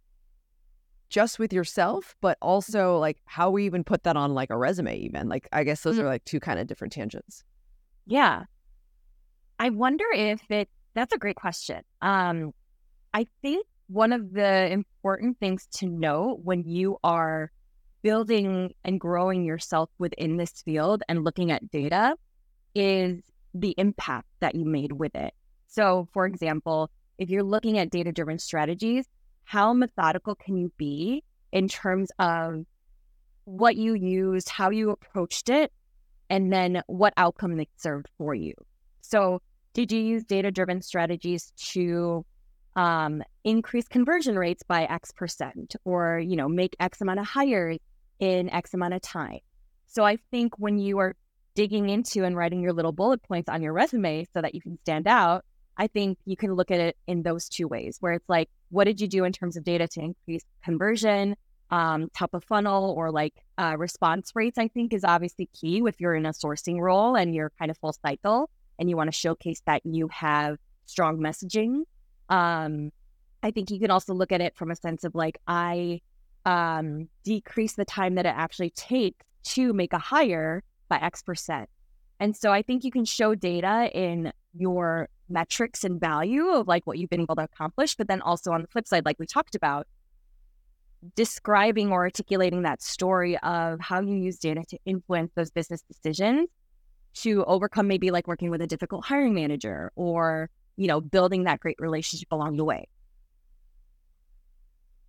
just 1.08 1.38
with 1.38 1.52
yourself 1.52 2.16
but 2.20 2.36
also 2.42 2.98
like 2.98 3.18
how 3.24 3.50
we 3.50 3.64
even 3.66 3.82
put 3.82 4.02
that 4.02 4.16
on 4.16 4.34
like 4.34 4.50
a 4.50 4.56
resume 4.56 4.96
even. 4.98 5.28
Like 5.28 5.48
i 5.52 5.64
guess 5.64 5.82
those 5.82 5.96
mm-hmm. 5.96 6.04
are 6.04 6.08
like 6.08 6.24
two 6.24 6.40
kind 6.40 6.60
of 6.60 6.66
different 6.66 6.92
tangents. 6.92 7.44
Yeah. 8.06 8.44
I 9.58 9.70
wonder 9.70 10.04
if 10.14 10.42
it 10.50 10.68
that's 10.94 11.12
a 11.14 11.18
great 11.18 11.36
question. 11.36 11.82
Um 12.02 12.52
i 13.14 13.26
think 13.42 13.64
one 13.88 14.12
of 14.12 14.32
the 14.32 14.70
important 14.70 15.38
things 15.38 15.66
to 15.72 15.86
know 15.86 16.38
when 16.44 16.62
you 16.62 16.98
are 17.02 17.50
building 18.02 18.72
and 18.84 19.00
growing 19.00 19.44
yourself 19.44 19.90
within 19.98 20.36
this 20.36 20.62
field 20.62 21.02
and 21.08 21.24
looking 21.24 21.50
at 21.50 21.70
data 21.70 22.14
is 22.74 23.22
the 23.54 23.74
impact 23.78 24.28
that 24.40 24.54
you 24.54 24.64
made 24.64 24.92
with 24.92 25.14
it. 25.14 25.32
So, 25.66 26.06
for 26.12 26.26
example, 26.26 26.90
if 27.16 27.30
you're 27.30 27.42
looking 27.42 27.78
at 27.78 27.90
data 27.90 28.12
driven 28.12 28.38
strategies, 28.38 29.06
how 29.44 29.72
methodical 29.72 30.34
can 30.34 30.56
you 30.56 30.70
be 30.76 31.24
in 31.52 31.66
terms 31.66 32.10
of 32.18 32.64
what 33.44 33.76
you 33.76 33.94
used, 33.94 34.50
how 34.50 34.70
you 34.70 34.90
approached 34.90 35.48
it, 35.48 35.72
and 36.28 36.52
then 36.52 36.82
what 36.86 37.14
outcome 37.16 37.58
it 37.58 37.68
served 37.76 38.06
for 38.18 38.34
you? 38.34 38.52
So, 39.00 39.40
did 39.72 39.90
you 39.90 40.00
use 40.00 40.24
data 40.24 40.50
driven 40.50 40.82
strategies 40.82 41.52
to 41.72 42.24
um, 42.76 43.22
increase 43.44 43.88
conversion 43.88 44.38
rates 44.38 44.62
by 44.62 44.84
X 44.84 45.12
percent 45.12 45.76
or, 45.84 46.18
you 46.18 46.36
know, 46.36 46.48
make 46.48 46.76
X 46.78 47.00
amount 47.00 47.20
of 47.20 47.26
hires 47.26 47.78
in 48.18 48.50
X 48.50 48.74
amount 48.74 48.94
of 48.94 49.02
time? 49.02 49.40
So 49.86 50.04
I 50.04 50.18
think 50.30 50.58
when 50.58 50.78
you 50.78 50.98
are 50.98 51.16
digging 51.54 51.88
into 51.88 52.24
and 52.24 52.36
writing 52.36 52.62
your 52.62 52.72
little 52.72 52.92
bullet 52.92 53.22
points 53.22 53.48
on 53.48 53.62
your 53.62 53.72
resume 53.72 54.26
so 54.32 54.40
that 54.40 54.54
you 54.54 54.60
can 54.60 54.78
stand 54.82 55.08
out, 55.08 55.44
I 55.76 55.86
think 55.86 56.18
you 56.24 56.36
can 56.36 56.54
look 56.54 56.70
at 56.70 56.80
it 56.80 56.96
in 57.06 57.22
those 57.22 57.48
two 57.48 57.66
ways 57.66 57.96
where 58.00 58.12
it's 58.12 58.28
like, 58.28 58.48
what 58.70 58.84
did 58.84 59.00
you 59.00 59.08
do 59.08 59.24
in 59.24 59.32
terms 59.32 59.56
of 59.56 59.64
data 59.64 59.88
to 59.88 60.00
increase 60.00 60.42
conversion, 60.62 61.36
um, 61.70 62.08
top 62.14 62.34
of 62.34 62.44
funnel, 62.44 62.94
or 62.96 63.10
like 63.10 63.34
uh, 63.56 63.76
response 63.78 64.32
rates? 64.34 64.58
I 64.58 64.68
think 64.68 64.92
is 64.92 65.04
obviously 65.04 65.48
key 65.58 65.82
if 65.86 66.00
you're 66.00 66.14
in 66.14 66.26
a 66.26 66.32
sourcing 66.32 66.78
role 66.80 67.16
and 67.16 67.34
you're 67.34 67.52
kind 67.58 67.70
of 67.70 67.78
full 67.78 67.94
cycle 68.04 68.50
and 68.78 68.90
you 68.90 68.96
want 68.96 69.08
to 69.08 69.18
showcase 69.18 69.62
that 69.66 69.82
you 69.84 70.08
have 70.08 70.58
strong 70.86 71.18
messaging. 71.18 71.82
Um, 72.28 72.90
I 73.42 73.50
think 73.50 73.70
you 73.70 73.78
can 73.78 73.90
also 73.90 74.14
look 74.14 74.32
at 74.32 74.40
it 74.40 74.56
from 74.56 74.70
a 74.70 74.76
sense 74.76 75.04
of 75.04 75.14
like, 75.14 75.38
I 75.46 76.00
um, 76.44 77.08
decrease 77.24 77.74
the 77.74 77.84
time 77.84 78.16
that 78.16 78.26
it 78.26 78.34
actually 78.36 78.70
takes 78.70 79.24
to 79.44 79.72
make 79.72 79.92
a 79.92 79.98
hire 79.98 80.62
by 80.88 80.98
X 80.98 81.22
percent. 81.22 81.68
And 82.20 82.36
so 82.36 82.52
I 82.52 82.62
think 82.62 82.84
you 82.84 82.90
can 82.90 83.04
show 83.04 83.34
data 83.34 83.90
in 83.94 84.32
your 84.54 85.08
metrics 85.28 85.84
and 85.84 86.00
value 86.00 86.48
of 86.48 86.66
like 86.66 86.86
what 86.86 86.98
you've 86.98 87.10
been 87.10 87.20
able 87.20 87.36
to 87.36 87.42
accomplish, 87.42 87.94
but 87.94 88.08
then 88.08 88.20
also 88.22 88.50
on 88.50 88.62
the 88.62 88.68
flip 88.68 88.88
side, 88.88 89.04
like 89.04 89.18
we 89.18 89.26
talked 89.26 89.54
about, 89.54 89.86
describing 91.14 91.92
or 91.92 92.02
articulating 92.02 92.62
that 92.62 92.82
story 92.82 93.38
of 93.38 93.78
how 93.78 94.00
you 94.00 94.16
use 94.16 94.38
data 94.38 94.64
to 94.68 94.78
influence 94.84 95.30
those 95.36 95.50
business 95.50 95.82
decisions 95.82 96.48
to 97.14 97.44
overcome 97.44 97.86
maybe 97.86 98.10
like 98.10 98.26
working 98.26 98.50
with 98.50 98.60
a 98.60 98.66
difficult 98.66 99.04
hiring 99.04 99.34
manager 99.34 99.92
or, 99.94 100.50
you 100.78 100.86
know, 100.86 101.00
building 101.00 101.44
that 101.44 101.60
great 101.60 101.76
relationship 101.78 102.28
along 102.30 102.56
the 102.56 102.64
way. 102.64 102.88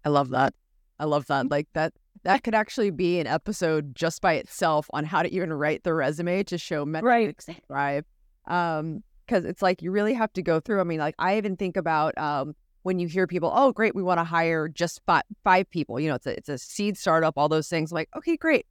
I 0.03 0.09
love 0.09 0.29
that. 0.29 0.53
I 0.99 1.05
love 1.05 1.27
that. 1.27 1.49
Like 1.49 1.67
that 1.73 1.93
that 2.23 2.43
could 2.43 2.55
actually 2.55 2.89
be 2.89 3.19
an 3.19 3.27
episode 3.27 3.95
just 3.95 4.21
by 4.21 4.33
itself 4.33 4.87
on 4.91 5.05
how 5.05 5.23
to 5.23 5.33
even 5.33 5.53
write 5.53 5.83
the 5.83 5.93
resume 5.93 6.43
to 6.43 6.57
show 6.57 6.85
metrics 6.85 7.47
right. 7.69 8.03
Um, 8.47 9.03
because 9.27 9.45
it's 9.45 9.61
like 9.61 9.83
you 9.83 9.91
really 9.91 10.15
have 10.15 10.33
to 10.33 10.41
go 10.41 10.59
through. 10.59 10.81
I 10.81 10.83
mean, 10.83 10.97
like 10.97 11.13
I 11.19 11.37
even 11.37 11.55
think 11.55 11.77
about 11.77 12.17
um, 12.17 12.55
when 12.81 12.97
you 12.97 13.07
hear 13.07 13.27
people, 13.27 13.51
oh, 13.53 13.71
great, 13.71 13.93
we 13.93 14.01
want 14.01 14.19
to 14.19 14.23
hire 14.23 14.67
just 14.67 15.01
five, 15.05 15.21
five 15.43 15.69
people. 15.69 15.99
You 15.99 16.09
know, 16.09 16.15
it's 16.15 16.25
a, 16.25 16.35
it's 16.35 16.49
a 16.49 16.57
seed 16.57 16.97
startup, 16.97 17.35
all 17.37 17.47
those 17.47 17.67
things. 17.67 17.91
I'm 17.91 17.95
like, 17.97 18.09
okay, 18.17 18.35
great. 18.35 18.65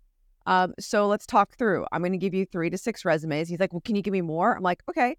Um, 0.46 0.74
so 0.80 1.06
let's 1.06 1.26
talk 1.26 1.56
through. 1.56 1.86
I'm 1.92 2.00
going 2.00 2.10
to 2.10 2.18
give 2.18 2.34
you 2.34 2.44
three 2.44 2.70
to 2.70 2.76
six 2.76 3.04
resumes. 3.04 3.48
He's 3.48 3.60
like, 3.60 3.72
well, 3.72 3.82
can 3.82 3.94
you 3.94 4.02
give 4.02 4.10
me 4.10 4.20
more? 4.20 4.56
I'm 4.56 4.64
like, 4.64 4.82
okay. 4.88 5.16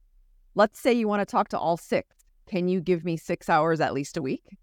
Let's 0.56 0.80
say 0.80 0.94
you 0.94 1.08
want 1.08 1.22
to 1.22 1.26
talk 1.26 1.50
to 1.50 1.60
all 1.60 1.78
six. 1.78 2.16
Can 2.48 2.68
you 2.68 2.82
give 2.82 3.06
me 3.06 3.18
six 3.18 3.50
hours 3.50 3.80
at 3.80 3.94
least 3.94 4.18
a 4.18 4.22
week, 4.22 4.58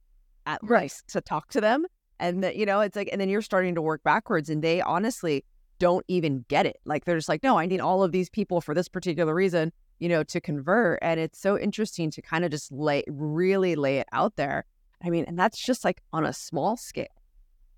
at 0.45 0.61
right. 0.63 0.83
least 0.83 1.09
to 1.09 1.21
talk 1.21 1.49
to 1.51 1.61
them? 1.61 1.87
And 2.19 2.43
that 2.43 2.57
you 2.57 2.67
know, 2.67 2.81
it's 2.81 2.97
like, 2.97 3.09
and 3.13 3.21
then 3.21 3.29
you're 3.29 3.43
starting 3.43 3.75
to 3.75 3.83
work 3.83 4.03
backwards, 4.03 4.49
and 4.51 4.63
they 4.63 4.81
honestly 4.81 5.45
don't 5.79 6.05
even 6.09 6.45
get 6.49 6.67
it. 6.67 6.79
Like 6.85 7.05
they're 7.05 7.17
just 7.17 7.29
like, 7.29 7.43
no, 7.43 7.59
I 7.59 7.67
need 7.67 7.81
all 7.81 8.03
of 8.03 8.13
these 8.13 8.31
people 8.31 8.61
for 8.61 8.75
this 8.75 8.89
particular 8.89 9.35
reason, 9.35 9.73
you 9.99 10.09
know, 10.09 10.23
to 10.25 10.41
convert. 10.41 10.99
And 11.03 11.21
it's 11.21 11.41
so 11.41 11.59
interesting 11.59 12.11
to 12.13 12.23
kind 12.23 12.45
of 12.45 12.51
just 12.51 12.73
lay, 12.73 13.05
really 13.09 13.77
lay 13.77 13.99
it 13.99 14.07
out 14.13 14.37
there. 14.37 14.65
I 15.05 15.11
mean, 15.11 15.25
and 15.27 15.39
that's 15.39 15.63
just 15.63 15.85
like 15.85 16.03
on 16.13 16.25
a 16.25 16.33
small 16.33 16.77
scale. 16.77 17.07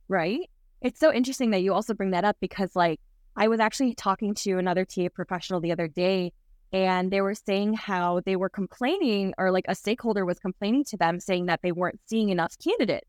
Right. 0.08 0.48
It's 0.80 1.00
so 1.00 1.12
interesting 1.12 1.50
that 1.50 1.62
you 1.62 1.74
also 1.74 1.92
bring 1.92 2.12
that 2.12 2.24
up 2.24 2.36
because, 2.40 2.76
like, 2.76 3.00
I 3.36 3.48
was 3.48 3.60
actually 3.60 3.94
talking 3.94 4.34
to 4.36 4.58
another 4.58 4.84
TA 4.84 5.08
professional 5.12 5.60
the 5.60 5.72
other 5.72 5.88
day, 5.88 6.32
and 6.72 7.10
they 7.10 7.20
were 7.20 7.34
saying 7.34 7.74
how 7.74 8.20
they 8.20 8.36
were 8.36 8.48
complaining, 8.48 9.34
or 9.38 9.50
like 9.50 9.64
a 9.68 9.74
stakeholder 9.74 10.24
was 10.24 10.38
complaining 10.38 10.84
to 10.84 10.96
them, 10.96 11.20
saying 11.20 11.46
that 11.46 11.60
they 11.62 11.72
weren't 11.72 12.00
seeing 12.06 12.28
enough 12.28 12.56
candidates. 12.58 13.08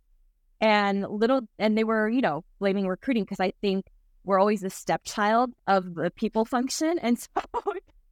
And 0.61 1.05
little, 1.09 1.41
and 1.57 1.77
they 1.77 1.83
were, 1.83 2.09
you 2.09 2.21
know, 2.21 2.43
blaming 2.59 2.87
recruiting 2.87 3.23
because 3.23 3.39
I 3.39 3.53
think 3.61 3.85
we're 4.23 4.39
always 4.39 4.61
the 4.61 4.69
stepchild 4.69 5.53
of 5.67 5.95
the 5.95 6.11
people 6.11 6.45
function. 6.45 6.99
And 6.99 7.17
so 7.19 7.29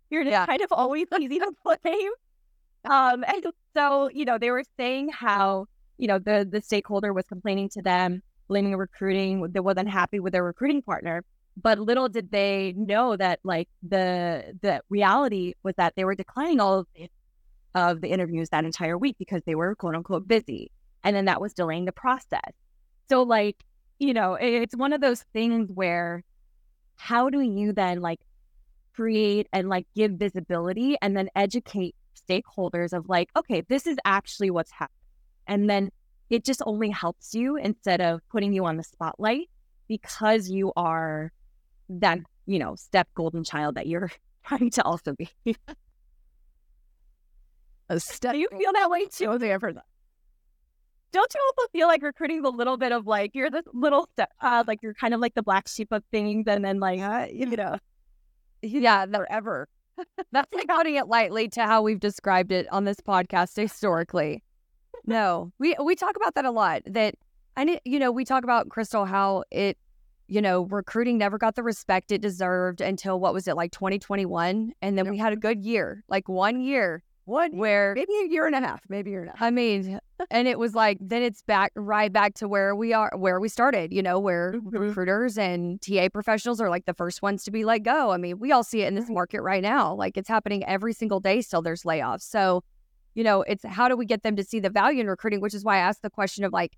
you're 0.10 0.24
yeah. 0.24 0.46
kind 0.46 0.62
of 0.62 0.72
always 0.72 1.08
easy 1.20 1.40
to 1.40 1.52
blame. 1.64 2.12
Um, 2.86 3.24
and 3.28 3.46
so, 3.76 4.10
you 4.14 4.26
know, 4.26 4.38
they 4.38 4.52
were 4.52 4.64
saying 4.78 5.10
how, 5.10 5.66
you 5.98 6.08
know, 6.08 6.20
the, 6.20 6.48
the 6.50 6.62
stakeholder 6.62 7.14
was 7.14 7.26
complaining 7.28 7.70
to 7.70 7.82
them, 7.82 8.22
blaming 8.48 8.76
recruiting, 8.76 9.46
they 9.52 9.60
wasn't 9.60 9.90
happy 9.90 10.20
with 10.20 10.34
their 10.34 10.44
recruiting 10.44 10.82
partner. 10.82 11.24
But 11.62 11.80
little 11.80 12.08
did 12.08 12.32
they 12.32 12.74
know 12.78 13.18
that 13.18 13.40
like 13.44 13.68
the 13.82 14.58
the 14.62 14.82
reality 14.90 15.54
was 15.64 15.74
that 15.78 15.94
they 15.96 16.06
were 16.06 16.16
declining 16.16 16.60
all 16.60 16.80
of 16.80 16.88
the, 16.96 17.10
of 17.74 18.02
the 18.02 18.10
interviews 18.10 18.50
that 18.50 18.64
entire 18.64 18.98
week 18.98 19.16
because 19.18 19.42
they 19.46 19.56
were 19.56 19.76
quote 19.76 19.96
unquote 19.96 20.28
busy. 20.28 20.72
And 21.04 21.16
then 21.16 21.26
that 21.26 21.42
was 21.42 21.54
delaying 21.54 21.86
the 21.86 21.92
process. 21.92 22.52
So 23.10 23.24
like 23.24 23.58
you 24.00 24.14
know, 24.14 24.36
it's 24.36 24.76
one 24.76 24.94
of 24.94 25.02
those 25.02 25.24
things 25.34 25.72
where 25.74 26.24
how 26.98 27.30
do 27.30 27.42
you 27.42 27.74
then 27.74 28.02
like 28.02 28.20
create 28.96 29.48
and 29.54 29.70
like 29.70 29.88
give 29.96 30.12
visibility 30.14 30.98
and 31.02 31.16
then 31.16 31.30
educate 31.36 31.96
stakeholders 32.30 32.94
of 32.94 33.08
like, 33.10 33.30
okay, 33.36 33.62
this 33.70 33.88
is 33.88 33.98
actually 34.06 34.50
what's 34.50 34.72
happening. 34.72 34.98
And 35.48 35.70
then 35.70 35.90
it 36.30 36.44
just 36.44 36.62
only 36.66 36.90
helps 36.90 37.34
you 37.34 37.56
instead 37.58 38.02
of 38.02 38.22
putting 38.30 38.54
you 38.54 38.66
on 38.66 38.78
the 38.78 38.84
spotlight 38.84 39.50
because 39.88 40.50
you 40.50 40.74
are 40.76 41.32
that, 41.90 42.20
you 42.46 42.60
know, 42.60 42.76
step 42.76 43.08
golden 43.16 43.44
child 43.44 43.76
that 43.76 43.88
you're 43.88 44.12
trying 44.46 44.70
to 44.72 44.84
also 44.84 45.14
be. 45.14 45.30
A 47.90 48.00
step. 48.00 48.34
Do 48.34 48.40
you 48.40 48.50
feel 48.52 48.74
that 48.74 48.90
way 48.90 49.06
too? 49.06 49.38
They 49.38 49.52
ever 49.52 49.72
that. 49.72 49.86
don't 51.14 51.34
you 51.34 51.42
also 51.58 51.70
feel 51.72 51.88
like 51.88 52.02
recruiting 52.02 52.44
a 52.44 52.50
little 52.50 52.76
bit 52.78 52.92
of 52.92 53.08
like 53.08 53.34
you're 53.34 53.50
this 53.50 53.64
little 53.74 54.10
step, 54.14 54.30
uh, 54.42 54.64
like 54.68 54.84
you're 54.84 54.94
kind 54.94 55.14
of 55.14 55.22
like 55.22 55.36
the 55.36 55.44
black 55.44 55.70
sheep 55.70 55.92
of 55.92 56.04
things, 56.12 56.46
and 56.48 56.66
then 56.66 56.80
like 56.80 57.00
uh, 57.00 57.28
you 57.32 57.46
know, 57.46 57.78
yeah, 58.62 59.06
forever. 59.06 59.70
That's 60.32 60.54
like 60.54 60.68
putting 60.68 60.96
it 60.96 61.08
lightly 61.08 61.48
to 61.50 61.64
how 61.64 61.82
we've 61.82 62.00
described 62.00 62.52
it 62.52 62.68
on 62.72 62.84
this 62.84 62.98
podcast 62.98 63.56
historically. 63.56 64.44
No, 65.06 65.52
we 65.58 65.76
we 65.82 65.96
talk 65.96 66.18
about 66.18 66.36
that 66.36 66.46
a 66.46 66.52
lot. 66.52 66.82
That 66.86 67.16
I 67.56 67.80
you 67.86 68.00
know 68.00 68.12
we 68.12 68.26
talk 68.26 68.44
about 68.44 68.68
Crystal 68.70 69.06
how 69.06 69.44
it 69.50 69.78
you 70.28 70.42
know 70.42 70.64
recruiting 70.64 71.18
never 71.18 71.38
got 71.38 71.56
the 71.56 71.64
respect 71.64 72.12
it 72.12 72.22
deserved 72.22 72.82
until 72.82 73.20
what 73.20 73.34
was 73.34 73.48
it 73.48 73.56
like 73.56 73.72
2021, 73.72 74.74
and 74.82 74.98
then 74.98 75.06
yep. 75.06 75.12
we 75.12 75.18
had 75.18 75.34
a 75.34 75.38
good 75.38 75.64
year, 75.64 76.04
like 76.08 76.28
one 76.28 76.62
year 76.62 77.04
what? 77.28 77.54
Where 77.54 77.94
maybe 77.94 78.14
a 78.24 78.30
year 78.30 78.46
and 78.46 78.56
a 78.56 78.62
half, 78.62 78.84
maybe 78.88 79.10
a 79.10 79.12
year 79.12 79.22
and 79.24 79.30
a 79.30 79.34
half. 79.34 79.42
I 79.42 79.52
mean, 79.52 80.00
and 80.32 80.48
it 80.48 80.58
was 80.58 80.74
like 80.74 80.98
then 81.02 81.22
it's 81.22 81.42
back 81.42 81.74
right 81.76 82.12
back 82.12 82.36
to 82.36 82.48
where 82.48 82.74
we 82.74 82.94
are, 82.94 83.12
where 83.18 83.42
we 83.42 83.50
started. 83.50 83.92
You 83.92 84.02
know, 84.02 84.18
where 84.18 84.54
mm-hmm. 84.54 84.70
recruiters 84.70 85.38
and 85.38 85.82
TA 85.82 86.08
professionals 86.08 86.62
are 86.62 86.70
like 86.70 86.86
the 86.86 86.94
first 86.94 87.22
ones 87.22 87.44
to 87.44 87.52
be 87.52 87.66
let 87.66 87.80
go. 87.80 88.12
I 88.12 88.18
mean, 88.18 88.40
we 88.40 88.54
all 88.54 88.64
see 88.64 88.82
it 88.82 88.88
in 88.88 88.96
this 88.96 89.10
market 89.10 89.42
right 89.42 89.62
now. 89.62 89.94
Like 89.94 90.16
it's 90.16 90.30
happening 90.30 90.64
every 90.64 90.94
single 90.94 91.20
day. 91.20 91.42
Still, 91.42 91.62
there's 91.62 91.84
layoffs. 91.84 92.22
So, 92.22 92.64
you 93.14 93.26
know, 93.26 93.42
it's 93.42 93.66
how 93.66 93.90
do 93.90 93.98
we 93.98 94.06
get 94.06 94.24
them 94.24 94.38
to 94.38 94.44
see 94.46 94.62
the 94.62 94.70
value 94.70 95.02
in 95.02 95.08
recruiting? 95.08 95.42
Which 95.42 95.54
is 95.54 95.66
why 95.66 95.76
I 95.76 95.80
asked 95.80 96.04
the 96.04 96.10
question 96.10 96.46
of 96.46 96.54
like, 96.54 96.78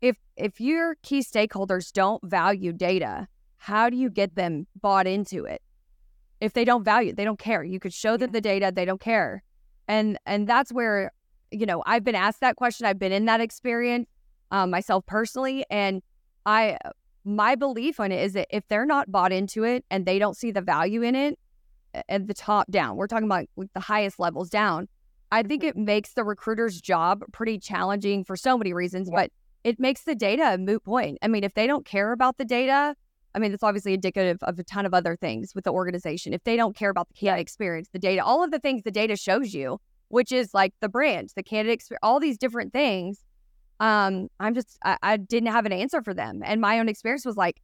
if 0.00 0.16
if 0.36 0.60
your 0.60 0.96
key 1.02 1.20
stakeholders 1.20 1.92
don't 1.92 2.22
value 2.24 2.72
data, 2.72 3.26
how 3.56 3.90
do 3.90 3.96
you 3.96 4.10
get 4.10 4.34
them 4.34 4.66
bought 4.80 5.06
into 5.06 5.44
it? 5.44 5.62
If 6.40 6.52
they 6.52 6.64
don't 6.64 6.84
value, 6.84 7.10
it, 7.10 7.16
they 7.16 7.24
don't 7.24 7.38
care. 7.38 7.64
You 7.64 7.80
could 7.80 7.92
show 7.92 8.16
them 8.16 8.30
the 8.30 8.40
data, 8.40 8.72
they 8.74 8.84
don't 8.84 9.00
care. 9.00 9.42
And 9.88 10.18
and 10.26 10.46
that's 10.48 10.72
where 10.72 11.12
you 11.50 11.64
know 11.64 11.82
i've 11.86 12.04
been 12.04 12.14
asked 12.14 12.40
that 12.40 12.56
question. 12.56 12.86
I've 12.86 12.98
been 12.98 13.12
in 13.12 13.24
that 13.24 13.40
experience 13.40 14.08
um, 14.50 14.70
myself 14.70 15.04
personally. 15.06 15.64
And 15.70 16.02
i 16.46 16.78
my 17.24 17.54
belief 17.54 18.00
on 18.00 18.10
it 18.12 18.22
is 18.22 18.32
that 18.32 18.46
if 18.50 18.66
they're 18.68 18.86
not 18.86 19.10
bought 19.10 19.32
into 19.32 19.64
it 19.64 19.84
and 19.90 20.06
they 20.06 20.18
don't 20.18 20.36
see 20.36 20.50
the 20.50 20.62
value 20.62 21.02
in 21.02 21.14
it 21.14 21.38
at 22.08 22.26
the 22.26 22.34
top 22.34 22.70
down 22.70 22.96
we're 22.96 23.06
talking 23.06 23.26
about 23.26 23.46
the 23.74 23.80
highest 23.80 24.18
levels 24.18 24.48
down 24.48 24.88
i 25.32 25.42
think 25.42 25.62
it 25.64 25.76
makes 25.76 26.14
the 26.14 26.24
recruiter's 26.24 26.80
job 26.80 27.22
pretty 27.32 27.58
challenging 27.58 28.24
for 28.24 28.36
so 28.36 28.56
many 28.56 28.72
reasons 28.72 29.10
but 29.10 29.30
it 29.64 29.78
makes 29.78 30.02
the 30.02 30.14
data 30.14 30.54
a 30.54 30.58
moot 30.58 30.82
point 30.84 31.18
i 31.22 31.28
mean 31.28 31.44
if 31.44 31.54
they 31.54 31.66
don't 31.66 31.84
care 31.84 32.12
about 32.12 32.38
the 32.38 32.44
data 32.44 32.94
I 33.34 33.40
mean, 33.40 33.52
it's 33.52 33.62
obviously 33.62 33.94
indicative 33.94 34.38
of 34.42 34.58
a 34.58 34.64
ton 34.64 34.86
of 34.86 34.94
other 34.94 35.14
things 35.14 35.54
with 35.54 35.64
the 35.64 35.70
organization. 35.70 36.32
If 36.32 36.44
they 36.44 36.56
don't 36.56 36.74
care 36.74 36.90
about 36.90 37.08
the 37.08 37.14
candidate 37.14 37.42
experience, 37.42 37.88
the 37.92 37.98
data, 37.98 38.24
all 38.24 38.42
of 38.42 38.50
the 38.50 38.58
things 38.58 38.82
the 38.82 38.90
data 38.90 39.16
shows 39.16 39.54
you, 39.54 39.80
which 40.08 40.32
is 40.32 40.54
like 40.54 40.74
the 40.80 40.88
brand, 40.88 41.30
the 41.36 41.42
candidate 41.42 41.74
experience, 41.74 42.00
all 42.02 42.20
these 42.20 42.38
different 42.38 42.72
things. 42.72 43.22
Um, 43.80 44.28
I'm 44.40 44.54
just, 44.54 44.78
I, 44.84 44.96
I 45.02 45.16
didn't 45.18 45.52
have 45.52 45.66
an 45.66 45.72
answer 45.72 46.02
for 46.02 46.14
them. 46.14 46.42
And 46.44 46.60
my 46.60 46.80
own 46.80 46.88
experience 46.88 47.24
was 47.24 47.36
like, 47.36 47.60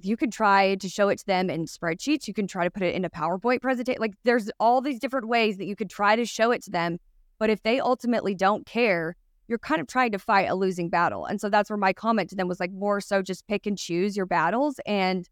you 0.00 0.16
could 0.16 0.32
try 0.32 0.74
to 0.74 0.88
show 0.88 1.08
it 1.10 1.18
to 1.20 1.26
them 1.26 1.48
in 1.48 1.66
spreadsheets. 1.66 2.26
You 2.26 2.34
can 2.34 2.48
try 2.48 2.64
to 2.64 2.70
put 2.70 2.82
it 2.82 2.94
in 2.94 3.04
a 3.04 3.10
PowerPoint 3.10 3.62
presentation. 3.62 4.00
Like 4.00 4.14
there's 4.24 4.50
all 4.58 4.80
these 4.80 4.98
different 4.98 5.28
ways 5.28 5.58
that 5.58 5.66
you 5.66 5.76
could 5.76 5.90
try 5.90 6.16
to 6.16 6.24
show 6.24 6.50
it 6.50 6.64
to 6.64 6.70
them. 6.70 6.98
But 7.38 7.50
if 7.50 7.62
they 7.62 7.78
ultimately 7.78 8.34
don't 8.34 8.66
care, 8.66 9.16
you're 9.48 9.58
kind 9.58 9.80
of 9.80 9.86
trying 9.86 10.12
to 10.12 10.18
fight 10.18 10.48
a 10.48 10.54
losing 10.54 10.88
battle. 10.88 11.26
And 11.26 11.40
so 11.40 11.48
that's 11.48 11.70
where 11.70 11.76
my 11.76 11.92
comment 11.92 12.30
to 12.30 12.36
them 12.36 12.48
was 12.48 12.60
like 12.60 12.72
more 12.72 13.00
so 13.00 13.22
just 13.22 13.46
pick 13.46 13.66
and 13.66 13.76
choose 13.76 14.16
your 14.16 14.26
battles 14.26 14.80
and 14.86 15.28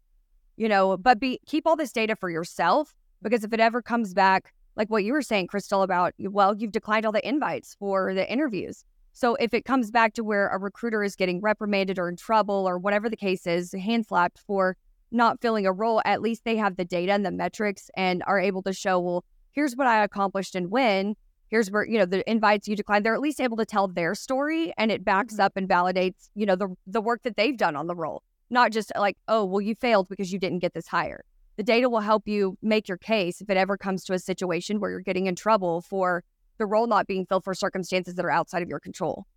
you 0.55 0.69
know, 0.69 0.97
but 0.97 1.19
be 1.19 1.39
keep 1.47 1.65
all 1.65 1.75
this 1.75 1.91
data 1.91 2.15
for 2.15 2.29
yourself 2.29 2.93
because 3.23 3.43
if 3.43 3.53
it 3.53 3.59
ever 3.59 3.81
comes 3.81 4.13
back 4.13 4.53
like 4.75 4.89
what 4.89 5.03
you 5.03 5.13
were 5.13 5.21
saying 5.21 5.47
Crystal 5.47 5.81
about 5.81 6.13
well, 6.19 6.55
you've 6.55 6.71
declined 6.71 7.05
all 7.05 7.11
the 7.11 7.27
invites 7.27 7.75
for 7.79 8.13
the 8.13 8.31
interviews. 8.31 8.83
So 9.13 9.35
if 9.35 9.53
it 9.53 9.65
comes 9.65 9.91
back 9.91 10.13
to 10.15 10.23
where 10.23 10.47
a 10.49 10.57
recruiter 10.57 11.03
is 11.03 11.15
getting 11.15 11.39
reprimanded 11.39 11.99
or 11.99 12.09
in 12.09 12.15
trouble 12.15 12.67
or 12.67 12.79
whatever 12.79 13.09
the 13.09 13.15
case 13.15 13.45
is, 13.45 13.71
hand 13.71 14.07
slapped 14.07 14.39
for 14.39 14.75
not 15.11 15.39
filling 15.39 15.67
a 15.67 15.71
role, 15.71 16.01
at 16.03 16.21
least 16.21 16.43
they 16.43 16.57
have 16.57 16.75
the 16.75 16.85
data 16.85 17.11
and 17.11 17.23
the 17.23 17.31
metrics 17.31 17.91
and 17.95 18.23
are 18.25 18.39
able 18.39 18.63
to 18.63 18.73
show, 18.73 18.99
well, 18.99 19.23
here's 19.51 19.75
what 19.75 19.85
I 19.85 20.03
accomplished 20.03 20.55
and 20.55 20.71
when 20.71 21.15
here's 21.53 21.69
where 21.69 21.85
you 21.85 21.99
know 21.99 22.05
the 22.05 22.27
invites 22.29 22.67
you 22.67 22.75
decline 22.75 23.03
they're 23.03 23.13
at 23.13 23.21
least 23.21 23.39
able 23.39 23.55
to 23.55 23.65
tell 23.65 23.87
their 23.87 24.15
story 24.15 24.73
and 24.75 24.91
it 24.91 25.05
backs 25.05 25.35
mm-hmm. 25.35 25.43
up 25.43 25.55
and 25.55 25.69
validates 25.69 26.29
you 26.33 26.47
know 26.47 26.55
the 26.55 26.75
the 26.87 26.99
work 26.99 27.21
that 27.21 27.37
they've 27.37 27.57
done 27.57 27.75
on 27.75 27.85
the 27.85 27.95
role. 27.95 28.23
Not 28.49 28.71
just 28.71 28.91
like 28.97 29.17
oh 29.27 29.45
well 29.45 29.61
you 29.61 29.75
failed 29.75 30.09
because 30.09 30.33
you 30.33 30.39
didn't 30.39 30.59
get 30.59 30.73
this 30.73 30.87
hire 30.87 31.23
the 31.57 31.63
data 31.63 31.87
will 31.89 31.99
help 31.99 32.27
you 32.27 32.57
make 32.63 32.87
your 32.87 32.97
case 32.97 33.39
if 33.39 33.51
it 33.51 33.57
ever 33.57 33.77
comes 33.77 34.03
to 34.05 34.13
a 34.13 34.19
situation 34.19 34.79
where 34.79 34.89
you're 34.89 34.99
getting 34.99 35.27
in 35.27 35.35
trouble 35.35 35.81
for 35.81 36.23
the 36.57 36.65
role 36.65 36.87
not 36.87 37.05
being 37.05 37.25
filled 37.27 37.43
for 37.43 37.53
circumstances 37.53 38.15
that 38.15 38.25
are 38.25 38.31
outside 38.31 38.63
of 38.63 38.69
your 38.69 38.79
control. 38.79 39.27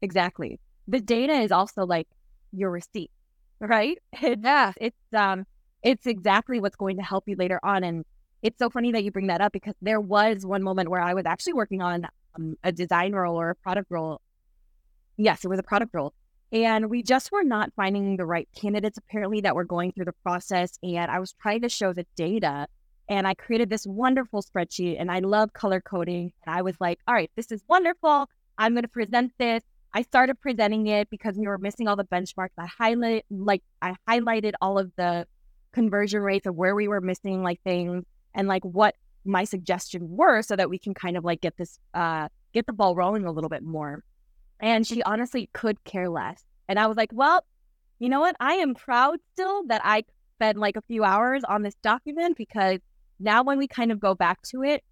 Exactly. 0.00 0.58
The 0.88 1.00
data 1.00 1.34
is 1.34 1.52
also 1.52 1.84
like 1.84 2.08
your 2.52 2.70
receipt 2.70 3.10
right? 3.60 3.98
Yeah. 4.20 4.72
it's 4.78 4.96
um 5.12 5.44
it's 5.82 6.06
exactly 6.06 6.60
what's 6.60 6.76
going 6.76 6.96
to 6.96 7.02
help 7.02 7.24
you 7.26 7.36
later 7.36 7.60
on 7.62 7.84
and 7.84 8.04
it's 8.44 8.58
so 8.58 8.68
funny 8.68 8.92
that 8.92 9.02
you 9.02 9.10
bring 9.10 9.28
that 9.28 9.40
up 9.40 9.52
because 9.52 9.74
there 9.80 10.00
was 10.00 10.44
one 10.44 10.62
moment 10.62 10.90
where 10.90 11.00
I 11.00 11.14
was 11.14 11.24
actually 11.24 11.54
working 11.54 11.80
on 11.80 12.06
um, 12.36 12.56
a 12.62 12.70
design 12.70 13.14
role 13.14 13.40
or 13.40 13.50
a 13.50 13.54
product 13.54 13.86
role. 13.90 14.20
Yes, 15.16 15.44
it 15.44 15.48
was 15.48 15.58
a 15.58 15.62
product 15.62 15.94
role. 15.94 16.12
And 16.52 16.90
we 16.90 17.02
just 17.02 17.32
were 17.32 17.42
not 17.42 17.72
finding 17.74 18.18
the 18.18 18.26
right 18.26 18.46
candidates, 18.54 18.98
apparently, 18.98 19.40
that 19.40 19.56
were 19.56 19.64
going 19.64 19.92
through 19.92 20.04
the 20.04 20.14
process. 20.22 20.78
And 20.82 21.10
I 21.10 21.20
was 21.20 21.32
trying 21.40 21.62
to 21.62 21.70
show 21.70 21.94
the 21.94 22.06
data. 22.16 22.68
And 23.08 23.26
I 23.26 23.32
created 23.32 23.70
this 23.70 23.86
wonderful 23.86 24.42
spreadsheet 24.42 25.00
and 25.00 25.10
I 25.10 25.20
love 25.20 25.54
color 25.54 25.80
coding. 25.80 26.30
And 26.46 26.54
I 26.54 26.60
was 26.60 26.76
like, 26.80 26.98
all 27.08 27.14
right, 27.14 27.30
this 27.36 27.50
is 27.50 27.62
wonderful. 27.66 28.28
I'm 28.58 28.74
going 28.74 28.82
to 28.82 28.88
present 28.88 29.32
this. 29.38 29.62
I 29.94 30.02
started 30.02 30.38
presenting 30.40 30.86
it 30.88 31.08
because 31.08 31.36
we 31.36 31.46
were 31.46 31.58
missing 31.58 31.88
all 31.88 31.96
the 31.96 32.04
benchmarks. 32.04 32.50
I 32.58 32.66
highlight 32.66 33.24
like 33.30 33.62
I 33.80 33.94
highlighted 34.08 34.52
all 34.60 34.78
of 34.78 34.92
the 34.96 35.26
conversion 35.72 36.20
rates 36.20 36.46
of 36.46 36.54
where 36.54 36.74
we 36.74 36.88
were 36.88 37.00
missing 37.00 37.42
like 37.42 37.60
things 37.62 38.04
and 38.34 38.48
like 38.48 38.64
what 38.64 38.94
my 39.24 39.44
suggestion 39.44 40.16
were 40.16 40.42
so 40.42 40.54
that 40.56 40.68
we 40.68 40.78
can 40.78 40.94
kind 40.94 41.16
of 41.16 41.24
like 41.24 41.40
get 41.40 41.56
this 41.56 41.78
uh 41.94 42.28
get 42.52 42.66
the 42.66 42.72
ball 42.72 42.94
rolling 42.94 43.24
a 43.24 43.32
little 43.32 43.50
bit 43.50 43.62
more. 43.62 44.02
And 44.60 44.86
she 44.86 45.02
honestly 45.02 45.50
could 45.52 45.82
care 45.84 46.08
less. 46.08 46.44
And 46.68 46.78
I 46.78 46.86
was 46.86 46.96
like, 46.96 47.10
well, 47.12 47.44
you 47.98 48.08
know 48.08 48.20
what? 48.20 48.36
I 48.40 48.54
am 48.54 48.74
proud 48.74 49.18
still 49.32 49.66
that 49.66 49.80
I 49.84 50.04
spent 50.36 50.58
like 50.58 50.76
a 50.76 50.82
few 50.82 51.04
hours 51.04 51.42
on 51.44 51.62
this 51.62 51.74
document 51.82 52.36
because 52.36 52.78
now 53.20 53.42
when 53.42 53.58
we 53.58 53.68
kind 53.68 53.92
of 53.92 54.00
go 54.00 54.14
back 54.14 54.42
to 54.50 54.62
it, 54.62 54.82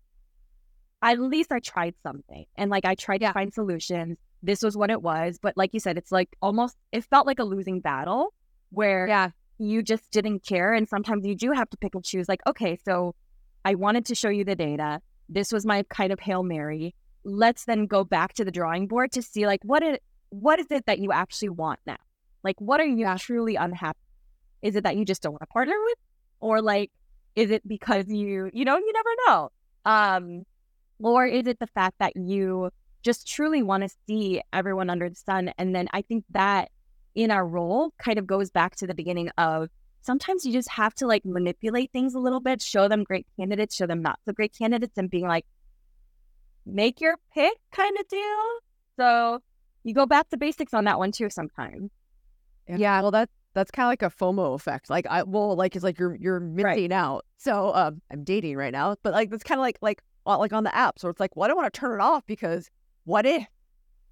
at 1.03 1.21
least 1.21 1.53
I 1.53 1.59
tried 1.61 1.95
something. 2.03 2.45
And 2.57 2.71
like 2.71 2.85
I 2.85 2.95
tried 2.95 3.19
to 3.19 3.33
find 3.33 3.53
solutions. 3.53 4.19
This 4.43 4.63
was 4.63 4.77
what 4.77 4.91
it 4.91 5.03
was. 5.03 5.39
But 5.41 5.57
like 5.57 5.71
you 5.73 5.81
said, 5.81 5.97
it's 5.97 6.13
like 6.13 6.37
almost 6.43 6.77
it 6.93 7.05
felt 7.05 7.27
like 7.27 7.39
a 7.39 7.45
losing 7.45 7.81
battle 7.81 8.35
where 8.71 9.07
yeah. 9.07 9.31
you 9.59 9.83
just 9.83 10.11
didn't 10.11 10.45
care. 10.45 10.73
And 10.73 10.89
sometimes 10.89 11.27
you 11.27 11.35
do 11.35 11.53
have 11.53 11.71
to 11.71 11.77
pick 11.77 11.95
and 11.95 12.05
choose, 12.05 12.29
like, 12.29 12.41
okay, 12.47 12.79
so 12.85 13.15
I 13.65 13.75
wanted 13.75 14.07
to 14.07 14.15
show 14.15 14.29
you 14.29 14.45
the 14.45 14.57
data. 14.57 15.01
This 15.29 15.53
was 15.53 15.65
my 15.65 15.85
kind 15.89 16.13
of 16.13 16.21
Hail 16.21 16.43
Mary. 16.43 16.95
Let's 17.25 17.65
then 17.65 17.87
go 17.87 18.05
back 18.05 18.35
to 18.35 18.45
the 18.45 18.51
drawing 18.51 18.87
board 18.87 19.13
to 19.13 19.23
see 19.23 19.47
like 19.47 19.61
what 19.63 19.83
it 19.83 20.03
what 20.31 20.59
is 20.59 20.71
it 20.71 20.87
that 20.87 20.99
you 20.99 21.13
actually 21.13 21.51
want 21.51 21.79
now? 21.87 21.99
Like 22.43 22.61
what 22.61 22.81
are 22.81 22.87
you 22.87 23.07
truly 23.19 23.57
unhappy? 23.57 23.99
Is 24.63 24.77
it 24.77 24.85
that 24.85 24.97
you 24.97 25.05
just 25.05 25.23
don't 25.23 25.33
want 25.33 25.43
to 25.43 25.47
partner 25.47 25.75
with? 25.87 25.99
Or 26.41 26.61
like 26.61 26.91
is 27.37 27.51
it 27.51 27.67
because 27.67 28.09
you 28.09 28.51
you 28.53 28.65
know, 28.65 28.77
you 28.77 28.93
never 28.93 29.11
know. 29.27 29.51
Um 29.85 30.43
or 30.99 31.27
is 31.27 31.47
it 31.47 31.59
the 31.59 31.67
fact 31.69 31.97
that 31.99 32.17
you 32.17 32.71
just 33.03 33.27
truly 33.27 33.63
want 33.63 33.83
to 33.83 33.97
see 34.07 34.41
everyone 34.53 34.91
under 34.91 35.09
the 35.09 35.17
sun? 35.17 35.53
And 35.59 35.75
then 35.75 35.89
I 35.93 36.03
think 36.03 36.25
that 36.31 36.71
in 37.15 37.31
our 37.31 37.47
role 37.47 37.93
kind 37.99 38.19
of 38.19 38.27
goes 38.27 38.51
back 38.51 38.77
to 38.77 38.87
the 38.87 38.95
beginning 38.95 39.29
of 39.37 39.69
sometimes 40.03 40.45
you 40.45 40.53
just 40.53 40.69
have 40.69 40.95
to 40.97 41.07
like 41.07 41.25
manipulate 41.25 41.91
things 41.93 42.15
a 42.15 42.19
little 42.19 42.41
bit, 42.41 42.61
show 42.61 42.89
them 42.89 43.05
great 43.05 43.27
candidates, 43.39 43.75
show 43.75 43.87
them 43.87 44.03
not 44.03 44.19
so 44.25 44.33
great 44.33 44.57
candidates, 44.57 44.99
and 44.99 45.09
being 45.09 45.27
like, 45.27 45.47
make 46.67 47.01
your 47.01 47.17
pick 47.35 47.55
kind 47.73 47.97
of 47.99 48.07
deal. 48.09 48.43
So 48.97 49.39
you 49.85 49.95
go 49.95 50.07
back 50.07 50.29
to 50.31 50.37
basics 50.37 50.75
on 50.75 50.85
that 50.85 50.99
one 50.99 51.13
too 51.13 51.31
sometimes. 51.31 51.91
Yeah. 52.69 52.77
yeah 52.77 53.01
well, 53.01 53.11
that 53.13 53.31
that's 53.55 53.71
kind 53.71 53.87
of 53.87 53.91
like 53.91 54.03
a 54.03 54.11
FOMO 54.11 54.55
effect. 54.55 54.91
Like 54.91 55.07
I 55.09 55.23
well, 55.23 55.57
like 55.57 55.75
it's 55.77 55.85
like 55.85 55.99
you're 55.99 56.17
you're 56.17 56.41
missing 56.41 56.65
right. 56.65 56.93
out. 56.93 57.25
So 57.39 57.75
um, 57.75 58.03
I'm 58.11 58.25
dating 58.25 58.57
right 58.57 58.73
now, 58.73 58.97
but 59.03 59.13
like 59.13 59.31
that's 59.31 59.45
kind 59.45 59.59
of 59.59 59.63
like 59.63 59.79
like 59.81 60.03
like 60.27 60.53
on 60.53 60.65
the 60.65 60.75
app. 60.75 60.99
So 60.99 61.09
it's 61.09 61.21
like, 61.21 61.37
well, 61.37 61.45
I 61.45 61.49
don't 61.49 61.57
want 61.57 61.73
to 61.73 61.81
turn 61.81 61.99
it 61.99 62.03
off 62.03 62.25
because 62.27 62.71
what 63.05 63.27
if? 63.27 63.47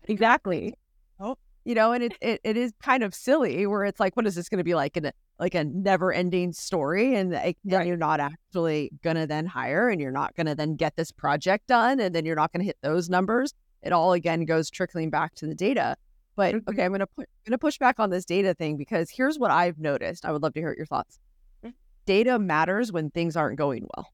Exactly. 0.05 0.75
Oh, 1.19 1.37
you 1.65 1.75
know, 1.75 1.93
and 1.93 2.03
it, 2.05 2.17
it, 2.21 2.41
it 2.43 2.57
is 2.57 2.73
kind 2.83 3.03
of 3.03 3.15
silly 3.15 3.67
where 3.67 3.85
it's 3.85 4.01
like, 4.01 4.17
what 4.17 4.27
is 4.27 4.35
this 4.35 4.49
going 4.49 4.59
to 4.59 4.65
be 4.65 4.75
like? 4.75 4.97
An, 4.97 5.13
like 5.41 5.55
a 5.55 5.65
never 5.65 6.13
ending 6.13 6.53
story. 6.53 7.17
And 7.17 7.33
like, 7.33 7.57
then 7.65 7.87
you're 7.87 7.97
not 7.97 8.21
actually 8.21 8.93
to 9.03 9.27
then 9.27 9.47
hire 9.47 9.89
and 9.89 10.01
you're 10.01 10.13
not 10.13 10.37
to 10.37 10.55
then 10.55 10.77
get 10.77 10.97
this 10.97 11.11
project 11.11 11.67
done. 11.67 11.99
And 11.99 12.15
then 12.15 12.27
you're 12.27 12.37
not 12.37 12.53
to 12.53 12.63
hit 12.63 12.77
those 12.83 13.09
numbers. 13.09 13.55
It 13.83 13.93
all 13.93 14.13
again 14.13 14.45
goes 14.45 14.71
trickling 14.71 15.09
back 15.09 15.35
to 15.37 15.47
the 15.47 15.55
data. 15.55 15.97
But 16.37 16.55
mm-hmm. 16.55 16.71
okay, 16.71 16.85
I'm 16.85 16.91
going 16.91 17.01
to 17.01 17.07
put, 17.07 17.29
I'm 17.29 17.51
going 17.51 17.53
to 17.53 17.59
push 17.59 17.79
back 17.79 17.99
on 17.99 18.11
this 18.11 18.27
data 18.27 18.55
thing 18.55 18.77
because 18.77 19.11
here's 19.11 19.39
what 19.39 19.51
I've 19.51 19.79
noticed. 19.79 20.27
I 20.27 20.33
would 20.33 20.43
love 20.43 20.53
to 20.55 20.61
hear 20.61 20.75
your 20.77 20.87
thoughts. 20.87 21.19
Mm. 21.65 21.73
Data 22.05 22.39
matters 22.39 22.93
when 22.93 23.11
things 23.11 23.35
aren't 23.35 23.59
going 23.59 23.89
well. 23.97 24.13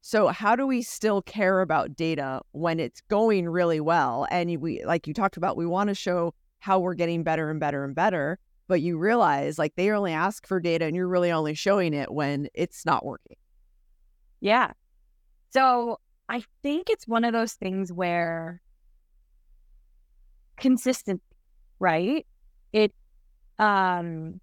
So 0.00 0.28
how 0.28 0.56
do 0.56 0.66
we 0.66 0.80
still 0.80 1.20
care 1.22 1.60
about 1.60 1.96
data 1.96 2.40
when 2.52 2.80
it's 2.80 3.02
going 3.08 3.48
really 3.48 3.80
well? 3.80 4.26
And 4.30 4.58
we, 4.60 4.82
like 4.84 5.06
you 5.06 5.12
talked 5.12 5.36
about, 5.36 5.56
we 5.56 5.66
want 5.66 5.88
to 5.88 5.94
show 5.94 6.32
how 6.60 6.78
we're 6.78 6.94
getting 6.94 7.22
better 7.22 7.50
and 7.50 7.60
better 7.60 7.84
and 7.84 7.94
better. 7.94 8.38
But 8.68 8.82
you 8.82 8.98
realize 8.98 9.58
like 9.58 9.74
they 9.76 9.90
only 9.90 10.12
ask 10.12 10.46
for 10.46 10.60
data 10.60 10.84
and 10.84 10.94
you're 10.94 11.08
really 11.08 11.32
only 11.32 11.54
showing 11.54 11.94
it 11.94 12.12
when 12.12 12.48
it's 12.54 12.86
not 12.86 13.04
working. 13.04 13.36
Yeah. 14.40 14.72
So 15.50 15.98
I 16.28 16.42
think 16.62 16.90
it's 16.90 17.08
one 17.08 17.24
of 17.24 17.32
those 17.32 17.54
things 17.54 17.92
where 17.92 18.60
consistency, 20.58 21.22
right? 21.78 22.26
It, 22.72 22.92
um, 23.58 24.40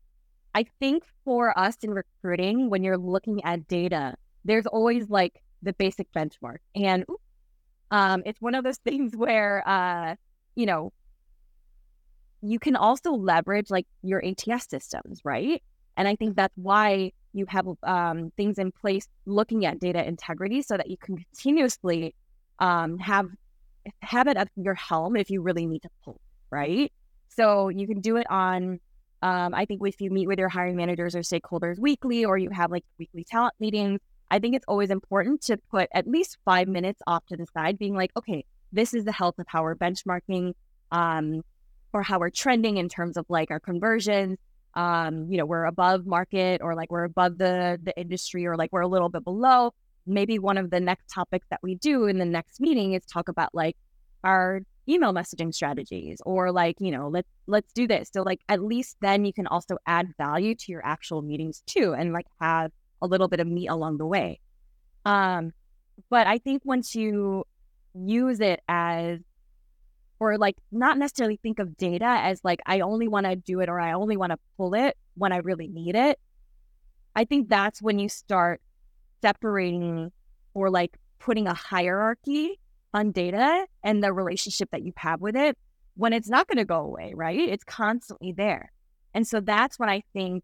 I 0.55 0.65
think 0.79 1.03
for 1.23 1.57
us 1.57 1.75
in 1.83 1.91
recruiting, 1.91 2.69
when 2.69 2.83
you're 2.83 2.97
looking 2.97 3.43
at 3.43 3.67
data, 3.67 4.15
there's 4.43 4.65
always 4.65 5.09
like 5.09 5.41
the 5.61 5.73
basic 5.73 6.11
benchmark. 6.13 6.57
And 6.75 7.05
um, 7.91 8.23
it's 8.25 8.41
one 8.41 8.55
of 8.55 8.63
those 8.63 8.77
things 8.85 9.15
where, 9.15 9.67
uh, 9.67 10.15
you 10.55 10.65
know, 10.65 10.91
you 12.41 12.59
can 12.59 12.75
also 12.75 13.11
leverage 13.11 13.69
like 13.69 13.87
your 14.01 14.23
ATS 14.23 14.67
systems, 14.69 15.21
right? 15.23 15.61
And 15.97 16.07
I 16.07 16.15
think 16.15 16.35
that's 16.35 16.53
why 16.57 17.11
you 17.33 17.45
have 17.47 17.67
um, 17.83 18.31
things 18.37 18.57
in 18.57 18.71
place 18.71 19.07
looking 19.25 19.65
at 19.65 19.79
data 19.79 20.05
integrity 20.05 20.61
so 20.61 20.77
that 20.77 20.89
you 20.89 20.97
can 20.97 21.17
continuously 21.17 22.15
um, 22.59 22.97
have 22.99 23.27
have 24.01 24.27
it 24.27 24.37
at 24.37 24.49
your 24.55 24.73
helm 24.73 25.15
if 25.15 25.29
you 25.29 25.41
really 25.41 25.65
need 25.65 25.81
to 25.81 25.89
pull, 26.03 26.19
right? 26.49 26.91
So 27.27 27.69
you 27.69 27.87
can 27.87 28.01
do 28.01 28.17
it 28.17 28.29
on. 28.29 28.79
Um, 29.21 29.53
I 29.53 29.65
think 29.65 29.81
if 29.83 29.99
you 30.01 30.11
meet 30.11 30.27
with 30.27 30.39
your 30.39 30.49
hiring 30.49 30.75
managers 30.75 31.15
or 31.15 31.19
stakeholders 31.19 31.79
weekly, 31.79 32.25
or 32.25 32.37
you 32.37 32.49
have 32.51 32.71
like 32.71 32.83
weekly 32.99 33.23
talent 33.23 33.53
meetings, 33.59 33.99
I 34.29 34.39
think 34.39 34.55
it's 34.55 34.65
always 34.67 34.89
important 34.89 35.41
to 35.43 35.57
put 35.71 35.89
at 35.93 36.07
least 36.07 36.37
five 36.45 36.67
minutes 36.67 37.01
off 37.07 37.25
to 37.27 37.37
the 37.37 37.45
side, 37.53 37.77
being 37.77 37.95
like, 37.95 38.11
okay, 38.17 38.45
this 38.71 38.93
is 38.93 39.05
the 39.05 39.11
health 39.11 39.39
of 39.39 39.45
how 39.47 39.63
we're 39.63 39.75
benchmarking, 39.75 40.53
um, 40.91 41.41
or 41.95 42.03
how 42.03 42.19
we're 42.19 42.29
trending 42.29 42.75
in 42.75 42.89
terms 42.89 43.15
of 43.15 43.25
like 43.29 43.49
our 43.49 43.59
conversions. 43.59 44.37
Um, 44.73 45.31
you 45.31 45.37
know, 45.37 45.45
we're 45.45 45.63
above 45.63 46.05
market 46.05 46.61
or 46.61 46.75
like 46.75 46.91
we're 46.91 47.05
above 47.05 47.37
the 47.37 47.79
the 47.81 47.97
industry 47.97 48.45
or 48.45 48.57
like 48.57 48.73
we're 48.73 48.81
a 48.81 48.87
little 48.87 49.07
bit 49.07 49.23
below. 49.23 49.73
Maybe 50.05 50.37
one 50.37 50.57
of 50.57 50.69
the 50.69 50.81
next 50.81 51.07
topics 51.07 51.47
that 51.49 51.61
we 51.63 51.75
do 51.75 52.05
in 52.05 52.17
the 52.19 52.25
next 52.25 52.59
meeting 52.59 52.93
is 52.93 53.05
talk 53.05 53.29
about 53.29 53.55
like 53.55 53.77
our 54.25 54.61
email 54.89 55.13
messaging 55.13 55.53
strategies 55.53 56.21
or 56.25 56.51
like, 56.51 56.75
you 56.79 56.91
know, 56.91 57.07
let's 57.07 57.29
let's 57.47 57.71
do 57.71 57.87
this. 57.87 58.09
So 58.11 58.21
like 58.23 58.41
at 58.49 58.61
least 58.61 58.97
then 58.99 59.23
you 59.23 59.31
can 59.31 59.47
also 59.47 59.77
add 59.87 60.13
value 60.17 60.53
to 60.53 60.71
your 60.73 60.85
actual 60.85 61.21
meetings 61.21 61.63
too 61.65 61.95
and 61.97 62.11
like 62.11 62.27
have 62.41 62.71
a 63.01 63.07
little 63.07 63.29
bit 63.29 63.39
of 63.39 63.47
meat 63.47 63.67
along 63.67 63.97
the 63.97 64.05
way. 64.05 64.41
Um, 65.05 65.53
but 66.09 66.27
I 66.27 66.39
think 66.39 66.63
once 66.65 66.93
you 66.93 67.45
use 67.93 68.41
it 68.41 68.59
as, 68.67 69.19
or 70.19 70.37
like 70.37 70.55
not 70.71 70.97
necessarily 70.97 71.39
think 71.41 71.59
of 71.59 71.77
data 71.77 72.05
as 72.05 72.41
like, 72.43 72.59
I 72.65 72.81
only 72.81 73.07
want 73.07 73.25
to 73.25 73.35
do 73.35 73.59
it 73.59 73.69
or 73.69 73.79
I 73.79 73.93
only 73.93 74.17
want 74.17 74.31
to 74.31 74.39
pull 74.57 74.73
it 74.73 74.97
when 75.15 75.31
I 75.31 75.37
really 75.37 75.67
need 75.67 75.95
it. 75.95 76.19
I 77.15 77.25
think 77.25 77.49
that's 77.49 77.81
when 77.81 77.99
you 77.99 78.09
start 78.09 78.61
separating 79.21 80.11
or 80.53 80.69
like 80.69 80.97
putting 81.19 81.47
a 81.47 81.53
hierarchy 81.53 82.59
on 82.93 83.11
data 83.11 83.65
and 83.83 84.03
the 84.03 84.13
relationship 84.13 84.69
that 84.71 84.83
you 84.83 84.93
have 84.97 85.21
with 85.21 85.35
it 85.35 85.57
when 85.95 86.13
it's 86.13 86.29
not 86.29 86.47
going 86.47 86.57
to 86.57 86.65
go 86.65 86.79
away, 86.81 87.13
right? 87.15 87.39
It's 87.39 87.63
constantly 87.63 88.31
there. 88.31 88.71
And 89.13 89.25
so 89.25 89.39
that's 89.39 89.79
when 89.79 89.89
I 89.89 90.03
think 90.13 90.43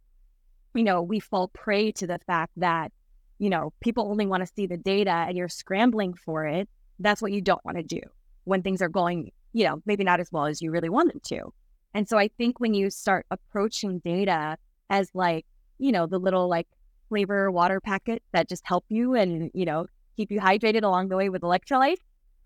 you 0.74 0.84
know, 0.84 1.02
we 1.02 1.20
fall 1.20 1.50
prey 1.50 1.92
to 1.94 2.08
the 2.08 2.20
fact 2.26 2.54
that, 2.58 2.92
you 3.40 3.50
know, 3.50 3.74
people 3.82 4.10
only 4.10 4.26
want 4.26 4.46
to 4.46 4.54
see 4.56 4.68
the 4.68 4.78
data 4.78 5.12
and 5.12 5.38
you're 5.38 5.50
scrambling 5.50 6.14
for 6.14 6.46
it. 6.46 6.70
That's 7.00 7.22
what 7.22 7.32
you 7.32 7.42
don't 7.42 7.64
want 7.66 7.78
to 7.78 7.84
do 7.84 8.02
when 8.44 8.62
things 8.62 8.82
are 8.82 8.90
going, 8.90 9.32
you 9.54 9.66
know, 9.66 9.82
maybe 9.86 10.04
not 10.04 10.20
as 10.20 10.32
well 10.32 10.46
as 10.46 10.62
you 10.62 10.72
really 10.72 10.90
want 10.90 11.12
them 11.12 11.22
to. 11.26 11.54
And 11.94 12.08
so 12.08 12.18
I 12.18 12.30
think 12.38 12.60
when 12.60 12.74
you 12.74 12.90
start 12.90 13.26
approaching 13.32 14.00
data 14.00 14.58
as 14.90 15.10
like, 15.14 15.46
you 15.78 15.92
know, 15.92 16.08
the 16.08 16.20
little 16.20 16.48
like 16.48 16.68
flavor 17.10 17.52
water 17.52 17.82
packet 17.82 18.24
that 18.32 18.48
just 18.48 18.66
help 18.66 18.86
you 18.90 19.16
and, 19.16 19.52
you 19.54 19.66
know, 19.66 19.88
keep 20.16 20.32
you 20.32 20.40
hydrated 20.40 20.84
along 20.84 21.10
the 21.10 21.18
way 21.18 21.30
with 21.30 21.42
electrolytes. 21.42 21.98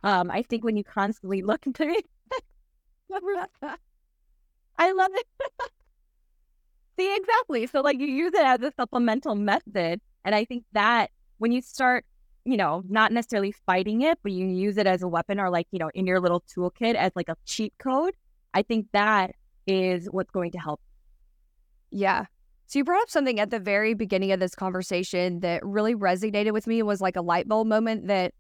Um, 0.04 0.32
I 0.32 0.44
think 0.44 0.64
when 0.64 0.78
you 0.78 0.84
constantly 0.84 1.42
look 1.42 1.66
into 1.68 1.84
it, 1.88 2.06
I 4.78 4.92
love 4.92 5.12
it. 5.14 5.28
See, 6.98 7.16
exactly. 7.16 7.68
So, 7.68 7.82
like, 7.82 8.00
you 8.00 8.08
use 8.08 8.34
it 8.34 8.46
as 8.46 8.62
a 8.62 8.72
supplemental 8.78 9.36
method. 9.36 10.00
And 10.24 10.34
I 10.34 10.46
think 10.46 10.64
that 10.74 11.12
when 11.38 11.52
you 11.52 11.62
start, 11.62 12.06
you 12.46 12.58
know, 12.58 12.84
not 12.88 13.12
necessarily 13.12 13.52
fighting 13.52 14.02
it, 14.02 14.20
but 14.22 14.32
you 14.32 14.46
use 14.46 14.78
it 14.78 14.86
as 14.86 15.02
a 15.02 15.08
weapon 15.08 15.40
or, 15.40 15.50
like, 15.50 15.68
you 15.72 15.80
know, 15.80 15.90
in 15.96 16.06
your 16.06 16.20
little 16.20 16.42
toolkit 16.42 16.94
as 16.96 17.12
like 17.16 17.28
a 17.28 17.36
cheat 17.46 17.74
code, 17.80 18.14
I 18.54 18.62
think 18.62 18.88
that 18.94 19.32
is 19.68 20.08
what's 20.12 20.30
going 20.30 20.52
to 20.52 20.60
help. 20.60 20.80
Yeah. 21.90 22.26
So, 22.68 22.80
you 22.80 22.86
brought 22.86 23.02
up 23.02 23.10
something 23.10 23.40
at 23.40 23.50
the 23.50 23.60
very 23.60 23.96
beginning 23.96 24.32
of 24.32 24.40
this 24.40 24.56
conversation 24.56 25.40
that 25.42 25.66
really 25.66 25.96
resonated 25.96 26.54
with 26.54 26.68
me 26.68 26.82
was 26.84 27.02
like 27.02 27.16
a 27.16 27.22
light 27.22 27.48
bulb 27.48 27.68
moment 27.68 28.08
that 28.08 28.34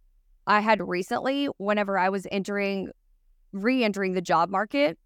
I 0.47 0.59
had 0.59 0.87
recently 0.87 1.47
whenever 1.57 1.97
I 1.97 2.09
was 2.09 2.27
entering, 2.31 2.91
re 3.53 3.83
entering 3.83 4.13
the 4.13 4.21
job 4.21 4.49
market 4.49 4.99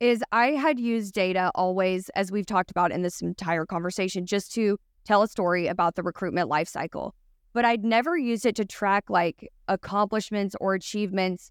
is 0.00 0.22
I 0.30 0.52
had 0.52 0.78
used 0.78 1.14
data 1.14 1.50
always, 1.56 2.08
as 2.10 2.30
we've 2.30 2.46
talked 2.46 2.70
about 2.70 2.92
in 2.92 3.02
this 3.02 3.20
entire 3.20 3.66
conversation, 3.66 4.26
just 4.26 4.52
to 4.54 4.78
tell 5.04 5.22
a 5.22 5.28
story 5.28 5.66
about 5.66 5.96
the 5.96 6.04
recruitment 6.04 6.48
lifecycle. 6.48 7.12
But 7.52 7.64
I'd 7.64 7.84
never 7.84 8.16
used 8.16 8.46
it 8.46 8.56
to 8.56 8.64
track 8.64 9.10
like 9.10 9.50
accomplishments 9.68 10.54
or 10.60 10.74
achievements 10.74 11.50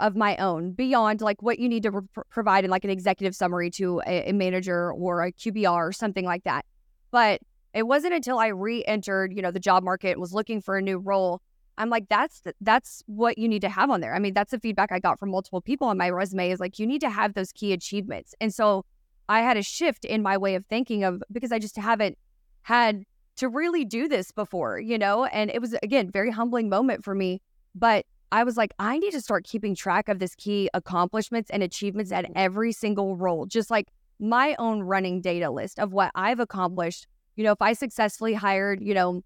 of 0.00 0.16
my 0.16 0.36
own 0.36 0.72
beyond 0.72 1.20
like 1.20 1.42
what 1.42 1.58
you 1.58 1.68
need 1.68 1.82
to 1.82 2.02
provide 2.30 2.64
in 2.64 2.70
like 2.70 2.84
an 2.84 2.90
executive 2.90 3.34
summary 3.34 3.70
to 3.70 4.00
a, 4.06 4.30
a 4.30 4.32
manager 4.32 4.92
or 4.92 5.22
a 5.22 5.32
QBR 5.32 5.88
or 5.88 5.92
something 5.92 6.24
like 6.24 6.44
that. 6.44 6.64
But 7.10 7.40
It 7.74 7.86
wasn't 7.86 8.14
until 8.14 8.38
I 8.38 8.48
re-entered, 8.48 9.32
you 9.32 9.42
know, 9.42 9.50
the 9.50 9.60
job 9.60 9.82
market, 9.82 10.12
and 10.12 10.20
was 10.20 10.32
looking 10.32 10.60
for 10.60 10.76
a 10.76 10.82
new 10.82 10.98
role. 10.98 11.40
I'm 11.78 11.88
like, 11.88 12.08
that's 12.08 12.42
that's 12.60 13.02
what 13.06 13.38
you 13.38 13.48
need 13.48 13.62
to 13.62 13.68
have 13.70 13.90
on 13.90 14.00
there. 14.00 14.14
I 14.14 14.18
mean, 14.18 14.34
that's 14.34 14.50
the 14.50 14.60
feedback 14.60 14.92
I 14.92 14.98
got 14.98 15.18
from 15.18 15.30
multiple 15.30 15.60
people 15.62 15.88
on 15.88 15.96
my 15.96 16.10
resume 16.10 16.50
is 16.50 16.60
like, 16.60 16.78
you 16.78 16.86
need 16.86 17.00
to 17.00 17.10
have 17.10 17.32
those 17.34 17.50
key 17.52 17.72
achievements. 17.72 18.34
And 18.40 18.52
so 18.52 18.84
I 19.28 19.40
had 19.40 19.56
a 19.56 19.62
shift 19.62 20.04
in 20.04 20.22
my 20.22 20.36
way 20.36 20.54
of 20.54 20.66
thinking 20.66 21.04
of 21.04 21.22
because 21.32 21.50
I 21.50 21.58
just 21.58 21.76
haven't 21.76 22.18
had 22.62 23.04
to 23.36 23.48
really 23.48 23.84
do 23.84 24.08
this 24.08 24.30
before, 24.30 24.78
you 24.78 24.98
know? 24.98 25.24
And 25.26 25.50
it 25.50 25.60
was, 25.60 25.74
again, 25.82 26.10
very 26.10 26.30
humbling 26.30 26.68
moment 26.68 27.04
for 27.04 27.14
me. 27.14 27.40
But 27.74 28.04
I 28.30 28.44
was 28.44 28.56
like, 28.56 28.72
I 28.78 28.98
need 28.98 29.12
to 29.12 29.20
start 29.20 29.44
keeping 29.44 29.74
track 29.74 30.08
of 30.08 30.18
this 30.18 30.34
key 30.34 30.70
accomplishments 30.74 31.50
and 31.50 31.62
achievements 31.62 32.12
at 32.12 32.24
mm-hmm. 32.24 32.32
every 32.36 32.72
single 32.72 33.16
role, 33.16 33.46
just 33.46 33.70
like 33.70 33.88
my 34.18 34.54
own 34.58 34.82
running 34.82 35.20
data 35.20 35.50
list 35.50 35.78
of 35.78 35.92
what 35.92 36.10
I've 36.14 36.40
accomplished. 36.40 37.06
You 37.36 37.44
know, 37.44 37.52
if 37.52 37.60
I 37.62 37.72
successfully 37.72 38.34
hired, 38.34 38.82
you 38.82 38.94
know, 38.94 39.22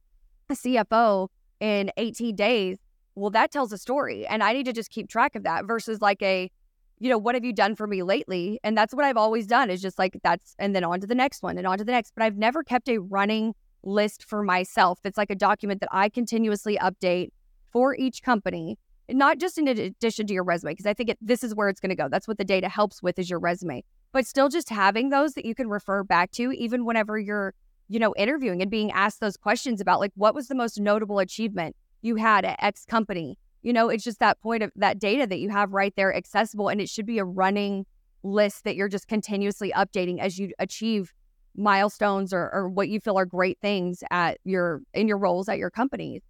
a 0.49 0.55
CFO 0.55 1.29
in 1.61 1.91
18 1.97 2.35
days, 2.35 2.79
well, 3.15 3.31
that 3.31 3.51
tells 3.51 3.73
a 3.73 3.79
story. 3.79 4.27
And 4.27 4.43
I 4.43 4.53
need 4.53 4.67
to 4.67 4.73
just 4.73 4.91
keep 4.91 5.09
track 5.09 5.37
of 5.37 5.43
that 5.45 5.67
versus 5.67 6.01
like 6.01 6.23
a, 6.23 6.51
you 6.99 7.11
know, 7.11 7.19
what 7.19 7.35
have 7.35 7.45
you 7.45 7.53
done 7.53 7.75
for 7.75 7.87
me 7.87 8.03
lately? 8.03 8.59
And 8.63 8.77
that's 8.77 8.95
what 8.95 9.05
I've 9.05 9.17
always 9.17 9.47
done 9.47 9.71
is 9.71 9.83
just 9.83 9.99
like 9.99 10.19
that's, 10.23 10.55
and 10.59 10.75
then 10.75 10.85
on 10.85 11.01
to 11.01 11.07
the 11.07 11.15
next 11.15 11.43
one 11.43 11.59
and 11.59 11.67
on 11.67 11.79
to 11.79 11.85
the 11.85 11.93
next. 11.93 12.13
But 12.15 12.25
I've 12.25 12.37
never 12.37 12.63
kept 12.63 12.89
a 12.89 12.99
running 12.99 13.55
list 13.87 14.25
for 14.25 14.43
myself. 14.43 14.99
It's 15.05 15.17
like 15.17 15.31
a 15.31 15.35
document 15.35 15.81
that 15.81 15.89
I 15.93 16.09
continuously 16.09 16.77
update 16.79 17.31
for 17.71 17.95
each 17.95 18.23
company, 18.23 18.79
not 19.09 19.39
just 19.39 19.57
in 19.57 19.69
addition 19.69 20.27
to 20.27 20.35
your 20.35 20.45
resume, 20.45 20.73
because 20.73 20.87
I 20.87 20.95
think 20.95 21.11
it, 21.11 21.19
this 21.21 21.45
is 21.45 21.55
where 21.55 21.69
it's 21.69 21.81
going 21.81 21.91
to 21.91 21.97
go. 21.97 22.09
That's 22.09 22.29
what 22.29 22.39
the 22.39 22.45
data 22.45 22.69
helps 22.69 23.03
with 23.03 23.19
is 23.19 23.31
your 23.31 23.39
resume, 23.39 23.85
but 24.13 24.27
still 24.27 24.49
just 24.49 24.69
having 24.69 25.11
those 25.11 25.35
that 25.35 25.45
you 25.45 25.55
can 25.55 25.69
refer 25.69 26.03
back 26.03 26.33
to, 26.33 26.53
even 26.53 26.85
whenever 26.85 27.19
you're, 27.19 27.55
you 27.89 27.99
know, 27.99 28.15
interviewing 28.17 28.61
and 28.61 28.71
being 28.71 28.91
asked 28.91 29.21
those 29.21 29.37
questions 29.37 29.81
about 29.81 30.01
like, 30.01 30.13
what 30.17 30.35
was 30.35 30.49
the 30.49 30.55
most 30.55 30.81
notable 30.81 31.21
achievement 31.21 31.77
you 32.03 32.17
had 32.17 32.45
at 32.45 32.63
X 32.63 32.85
company? 32.85 33.39
You 33.63 33.73
know, 33.73 33.89
it's 33.89 34.05
just 34.05 34.21
that 34.21 34.41
point 34.41 34.63
of 34.63 34.71
that 34.77 34.99
data 34.99 35.27
that 35.27 35.39
you 35.39 35.51
have 35.51 35.73
right 35.73 35.95
there 35.97 36.15
accessible, 36.15 36.69
and 36.69 36.81
it 36.81 36.89
should 36.89 37.07
be 37.07 37.19
a 37.19 37.25
running 37.25 37.87
list 38.23 38.65
that 38.65 38.75
you're 38.75 38.89
just 38.89 39.07
continuously 39.07 39.73
updating 39.73 40.19
as 40.19 40.39
you 40.39 40.53
achieve 40.59 41.13
milestones 41.57 42.33
or, 42.33 42.51
or 42.53 42.69
what 42.69 42.89
you 42.89 43.01
feel 43.01 43.19
are 43.19 43.27
great 43.27 43.59
things 43.61 44.03
at 44.11 44.39
your 44.45 44.83
in 44.95 45.09
your 45.09 45.19
roles 45.19 45.49
at 45.49 45.59
your 45.59 45.71
companies 45.71 46.23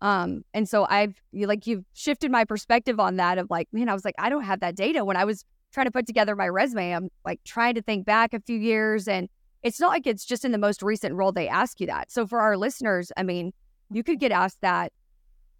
um 0.00 0.42
and 0.52 0.68
so 0.68 0.86
i've 0.90 1.20
like 1.32 1.66
you've 1.66 1.84
shifted 1.94 2.30
my 2.30 2.44
perspective 2.44 3.00
on 3.00 3.16
that 3.16 3.38
of 3.38 3.48
like 3.50 3.68
man 3.72 3.88
i 3.88 3.94
was 3.94 4.04
like 4.04 4.14
i 4.18 4.28
don't 4.28 4.44
have 4.44 4.60
that 4.60 4.76
data. 4.76 5.04
When 5.04 5.16
i 5.16 5.24
was 5.24 5.44
trying 5.72 5.86
to 5.86 5.90
put 5.90 6.06
together 6.06 6.36
my 6.36 6.48
resume 6.48 6.92
i'm 6.92 7.08
like 7.24 7.40
trying 7.44 7.74
to 7.74 7.82
think 7.82 8.04
back 8.04 8.34
a 8.34 8.40
few 8.40 8.58
years 8.58 9.08
and 9.08 9.28
it's 9.62 9.80
not 9.80 9.88
like 9.88 10.06
it's 10.06 10.26
just 10.26 10.44
in 10.44 10.52
the 10.52 10.58
most 10.58 10.82
recent 10.82 11.14
role 11.14 11.32
they 11.32 11.48
ask 11.48 11.80
you 11.80 11.86
that. 11.86 12.10
So 12.10 12.26
for 12.26 12.40
our 12.40 12.56
listeners 12.56 13.10
i 13.16 13.22
mean 13.22 13.52
you 13.90 14.02
could 14.02 14.20
get 14.20 14.32
asked 14.32 14.60
that 14.60 14.92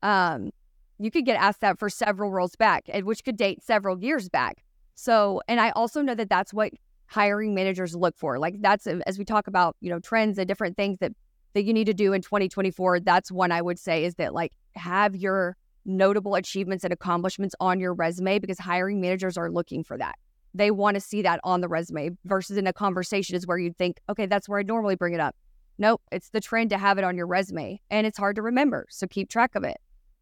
um 0.02 0.50
you 0.98 1.10
could 1.10 1.24
get 1.24 1.40
asked 1.40 1.60
that 1.62 1.78
for 1.78 1.88
several 1.88 2.30
roles 2.30 2.54
back 2.56 2.84
and 2.88 3.04
which 3.04 3.24
could 3.24 3.37
date 3.37 3.62
several 3.62 3.98
years 3.98 4.28
back. 4.28 4.62
So 4.94 5.40
and 5.48 5.60
i 5.60 5.70
also 5.70 6.02
know 6.02 6.14
that 6.14 6.28
that's 6.28 6.52
what 6.52 6.72
hiring 7.14 7.55
managers 7.55 7.94
look 7.94 8.16
for. 8.18 8.40
Like 8.40 8.61
that's 8.61 8.87
as 8.87 9.18
we 9.18 9.24
talk 9.24 9.46
about, 9.46 9.77
you 9.81 9.88
know, 9.88 10.00
trends 10.00 10.37
and 10.37 10.48
different 10.48 10.77
things 10.77 10.98
that 10.98 11.12
that 11.55 11.62
you 11.62 11.72
need 11.72 11.87
to 11.87 11.94
do 11.94 12.12
in 12.12 12.20
2024, 12.20 13.00
that's 13.00 13.31
one 13.31 13.53
I 13.53 13.62
would 13.62 13.79
say 13.79 14.05
is 14.05 14.16
that 14.16 14.35
like 14.35 14.53
have 14.74 15.14
your 15.14 15.57
notable 15.85 16.35
achievements 16.35 16.83
and 16.83 16.92
accomplishments 16.92 17.55
on 17.61 17.79
your 17.79 17.94
resume 17.94 18.40
because 18.40 18.59
hiring 18.59 19.00
managers 19.00 19.37
are 19.37 19.48
looking 19.48 19.85
for 19.85 19.96
that. 19.96 20.16
They 20.55 20.72
want 20.72 20.96
to 20.96 21.00
see 21.00 21.22
that 21.22 21.38
on 21.44 21.61
the 21.61 21.68
resume 21.68 22.11
versus 22.24 22.57
in 22.57 22.66
a 22.66 22.72
conversation 22.72 23.37
is 23.37 23.46
where 23.46 23.59
you'd 23.59 23.79
think, 23.79 24.00
okay, 24.09 24.27
that's 24.27 24.48
where 24.48 24.59
I'd 24.59 24.66
normally 24.66 24.96
bring 24.96 25.14
it 25.14 25.20
up. 25.20 25.37
Nope, 25.79 26.03
it's 26.11 26.31
the 26.31 26.40
trend 26.40 26.70
to 26.70 26.79
have 26.79 26.98
it 26.98 27.05
on 27.05 27.16
your 27.16 27.29
resume 27.29 27.81
and 27.90 28.09
it's 28.09 28.18
hard 28.18 28.35
to 28.37 28.42
remember. 28.42 28.87
So 28.90 29.07
keep 29.07 29.31
track 29.31 29.55
of 29.55 29.62
it. 29.62 29.77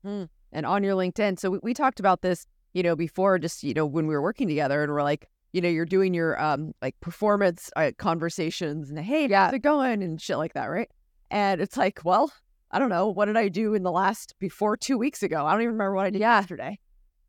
Mm. 0.04 0.28
And 0.52 0.66
on 0.66 0.84
your 0.84 0.94
LinkedIn. 0.94 1.38
So 1.38 1.52
we, 1.52 1.58
we 1.62 1.74
talked 1.74 2.00
about 2.00 2.20
this, 2.20 2.44
you 2.74 2.82
know, 2.82 2.94
before 2.94 3.38
just, 3.38 3.62
you 3.62 3.72
know, 3.72 3.86
when 3.86 4.06
we 4.06 4.14
were 4.14 4.20
working 4.20 4.48
together 4.48 4.82
and 4.82 4.92
we're 4.92 5.02
like, 5.02 5.26
you 5.52 5.60
know, 5.60 5.68
you're 5.68 5.84
doing 5.84 6.14
your 6.14 6.40
um 6.42 6.72
like 6.82 6.98
performance 7.00 7.70
uh, 7.76 7.92
conversations 7.98 8.90
and 8.90 8.98
hey, 8.98 9.28
yeah, 9.28 9.46
how's 9.46 9.54
it 9.54 9.60
going 9.60 10.02
and 10.02 10.20
shit 10.20 10.38
like 10.38 10.54
that, 10.54 10.66
right? 10.66 10.90
And 11.30 11.60
it's 11.60 11.76
like, 11.76 12.00
well, 12.04 12.32
I 12.70 12.78
don't 12.78 12.88
know, 12.88 13.08
what 13.08 13.26
did 13.26 13.36
I 13.36 13.48
do 13.48 13.74
in 13.74 13.82
the 13.82 13.92
last 13.92 14.34
before 14.38 14.76
two 14.76 14.98
weeks 14.98 15.22
ago? 15.22 15.44
I 15.44 15.52
don't 15.52 15.62
even 15.62 15.74
remember 15.74 15.94
what 15.94 16.06
I 16.06 16.10
did 16.10 16.20
yesterday. 16.20 16.78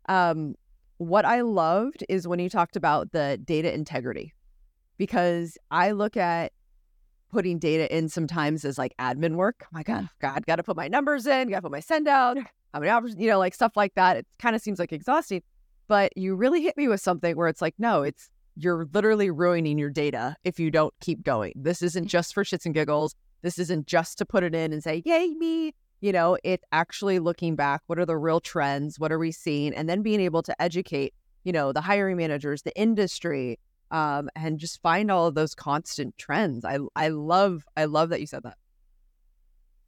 Um, 0.08 0.56
what 0.98 1.26
I 1.26 1.42
loved 1.42 2.04
is 2.08 2.28
when 2.28 2.40
you 2.40 2.50
talked 2.50 2.76
about 2.76 3.12
the 3.12 3.40
data 3.44 3.74
integrity, 3.74 4.34
because 4.98 5.58
I 5.70 5.92
look 5.92 6.16
at 6.18 6.54
putting 7.32 7.60
data 7.60 7.94
in 7.96 8.08
sometimes 8.08 8.64
as 8.64 8.78
like 8.78 8.94
admin 9.00 9.36
work. 9.36 9.64
Oh 9.64 9.70
my 9.72 9.84
God, 9.84 10.08
God, 10.22 10.46
got 10.46 10.58
to 10.58 10.64
put 10.64 10.78
my 10.78 10.88
numbers 10.88 11.26
in, 11.26 11.50
got 11.50 11.58
to 11.58 11.62
put 11.64 11.72
my 11.72 11.80
send 11.80 12.08
out, 12.08 12.38
how 12.74 12.80
many 12.80 12.90
hours, 12.90 13.16
you 13.18 13.28
know, 13.28 13.40
like 13.40 13.54
stuff 13.54 13.76
like 13.76 13.96
that. 13.96 14.18
It 14.18 14.28
kind 14.40 14.56
of 14.56 14.62
seems 14.62 14.80
like 14.80 14.94
exhausting. 14.94 15.42
But 15.88 16.16
you 16.18 16.36
really 16.36 16.62
hit 16.62 16.78
me 16.78 16.88
with 16.88 17.02
something 17.02 17.36
where 17.36 17.48
it's 17.48 17.62
like, 17.62 17.76
no, 17.78 18.04
it's 18.04 18.30
you're 18.56 18.88
literally 18.94 19.30
ruining 19.32 19.78
your 19.78 19.90
data 19.90 20.36
if 20.44 20.60
you 20.60 20.72
don't 20.72 20.94
keep 21.02 21.24
going. 21.24 21.54
This 21.56 21.82
isn't 21.82 22.08
just 22.08 22.34
for 22.34 22.44
shits 22.44 22.66
and 22.66 22.74
giggles. 22.74 23.16
This 23.42 23.60
isn't 23.60 23.88
just 23.88 24.18
to 24.20 24.26
put 24.26 24.44
it 24.44 24.56
in 24.56 24.72
and 24.72 24.84
say, 24.84 25.02
yay, 25.06 25.30
me. 25.38 25.74
You 26.02 26.12
know, 26.12 26.38
it 26.44 26.62
actually 26.72 27.20
looking 27.20 27.56
back, 27.56 27.82
what 27.88 27.98
are 27.98 28.06
the 28.06 28.18
real 28.18 28.40
trends? 28.42 29.00
What 29.00 29.12
are 29.12 29.20
we 29.20 29.32
seeing? 29.32 29.74
And 29.74 29.90
then 29.90 30.02
being 30.02 30.20
able 30.20 30.44
to 30.44 30.62
educate, 30.62 31.14
you 31.44 31.54
know, 31.54 31.72
the 31.72 31.82
hiring 31.82 32.18
managers, 32.18 32.62
the 32.64 32.78
industry, 32.78 33.58
um, 33.92 34.30
and 34.36 34.60
just 34.60 34.82
find 34.82 35.10
all 35.10 35.28
of 35.28 35.36
those 35.36 35.56
constant 35.56 36.18
trends. 36.18 36.66
I 36.66 36.80
I 36.96 37.08
love 37.10 37.64
I 37.78 37.86
love 37.86 38.10
that 38.10 38.20
you 38.20 38.28
said 38.28 38.44
that. 38.44 38.58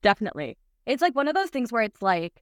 Definitely. 0.01 0.57
It's 0.85 1.01
like 1.01 1.15
one 1.15 1.27
of 1.27 1.35
those 1.35 1.49
things 1.49 1.71
where 1.71 1.81
it's 1.81 2.01
like 2.01 2.41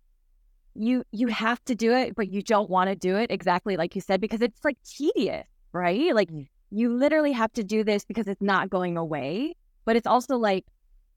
you 0.76 1.04
you 1.12 1.28
have 1.28 1.64
to 1.66 1.76
do 1.76 1.94
it, 1.94 2.16
but 2.16 2.32
you 2.32 2.42
don't 2.42 2.70
want 2.70 2.90
to 2.90 2.96
do 2.96 3.16
it 3.18 3.32
exactly 3.32 3.78
like 3.78 3.96
you 3.96 4.02
said 4.02 4.22
because 4.22 4.42
it's 4.42 4.64
like 4.64 4.78
tedious, 4.84 5.46
right? 5.72 6.14
Like 6.14 6.32
mm. 6.32 6.48
you 6.72 6.94
literally 6.94 7.32
have 7.32 7.54
to 7.54 7.64
do 7.64 7.84
this 7.84 8.06
because 8.06 8.28
it's 8.28 8.42
not 8.42 8.70
going 8.70 8.98
away, 8.98 9.56
but 9.86 9.96
it's 9.96 10.08
also 10.08 10.38
like 10.38 10.66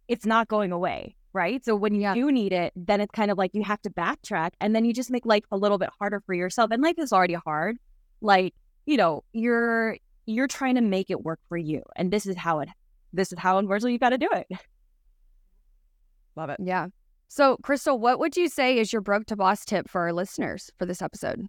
it's 0.09 0.27
not 0.27 0.49
going 0.49 0.73
away, 0.73 1.17
right? 1.33 1.65
So 1.65 1.75
when 1.75 1.95
you 1.95 2.03
yeah. 2.03 2.15
do 2.15 2.31
need 2.31 2.53
it, 2.53 2.73
then 2.77 3.01
it's 3.01 3.13
kind 3.13 3.31
of 3.31 3.39
like 3.39 3.53
you 3.55 3.63
have 3.65 3.81
to 3.83 3.91
backtrack 3.91 4.51
and 4.61 4.75
then 4.75 4.85
you 4.85 4.93
just 4.93 5.11
make 5.11 5.27
life 5.27 5.45
a 5.51 5.57
little 5.57 5.79
bit 5.79 5.91
harder 5.99 6.21
for 6.27 6.35
yourself. 6.35 6.71
And 6.71 6.83
life 6.83 6.99
is 6.99 7.13
already 7.13 7.35
hard. 7.35 7.77
Like, 8.21 8.55
you 8.85 8.97
know, 8.97 9.25
you're 9.33 9.97
you're 10.27 10.49
trying 10.49 10.75
to 10.75 10.81
make 10.81 11.11
it 11.11 11.25
work 11.25 11.41
for 11.49 11.57
you. 11.57 11.83
And 11.97 12.13
this 12.13 12.27
is 12.27 12.37
how 12.37 12.61
it 12.61 12.69
this 13.13 13.33
is 13.33 13.39
how 13.39 13.59
unfortunately 13.59 13.93
you 13.93 13.99
gotta 13.99 14.19
do 14.19 14.29
it. 14.33 14.47
Love 16.37 16.51
it. 16.51 16.59
Yeah. 16.63 16.89
So, 17.29 17.57
Crystal, 17.63 17.99
what 17.99 18.19
would 18.19 18.37
you 18.37 18.49
say 18.49 18.79
is 18.79 18.93
your 18.93 19.03
broke 19.03 19.27
to 19.27 19.37
boss 19.37 19.65
tip 19.65 19.89
for 19.89 20.03
our 20.03 20.13
listeners 20.13 20.71
for 20.79 20.87
this 20.87 21.03
episode? 21.03 21.47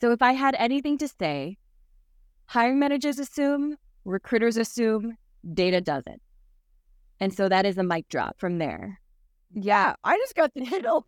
So, 0.00 0.12
if 0.12 0.22
I 0.22 0.32
had 0.32 0.54
anything 0.58 0.98
to 0.98 1.08
say, 1.08 1.56
hiring 2.46 2.78
managers 2.78 3.18
assume, 3.18 3.76
recruiters 4.04 4.56
assume, 4.56 5.16
data 5.52 5.80
doesn't. 5.80 6.20
And 7.20 7.32
so 7.32 7.48
that 7.48 7.64
is 7.64 7.78
a 7.78 7.82
mic 7.82 8.08
drop 8.08 8.38
from 8.38 8.58
there. 8.58 9.00
Yeah, 9.52 9.94
I 10.04 10.16
just 10.18 10.34
got 10.34 10.52
the 10.54 10.64
chills. 10.66 11.04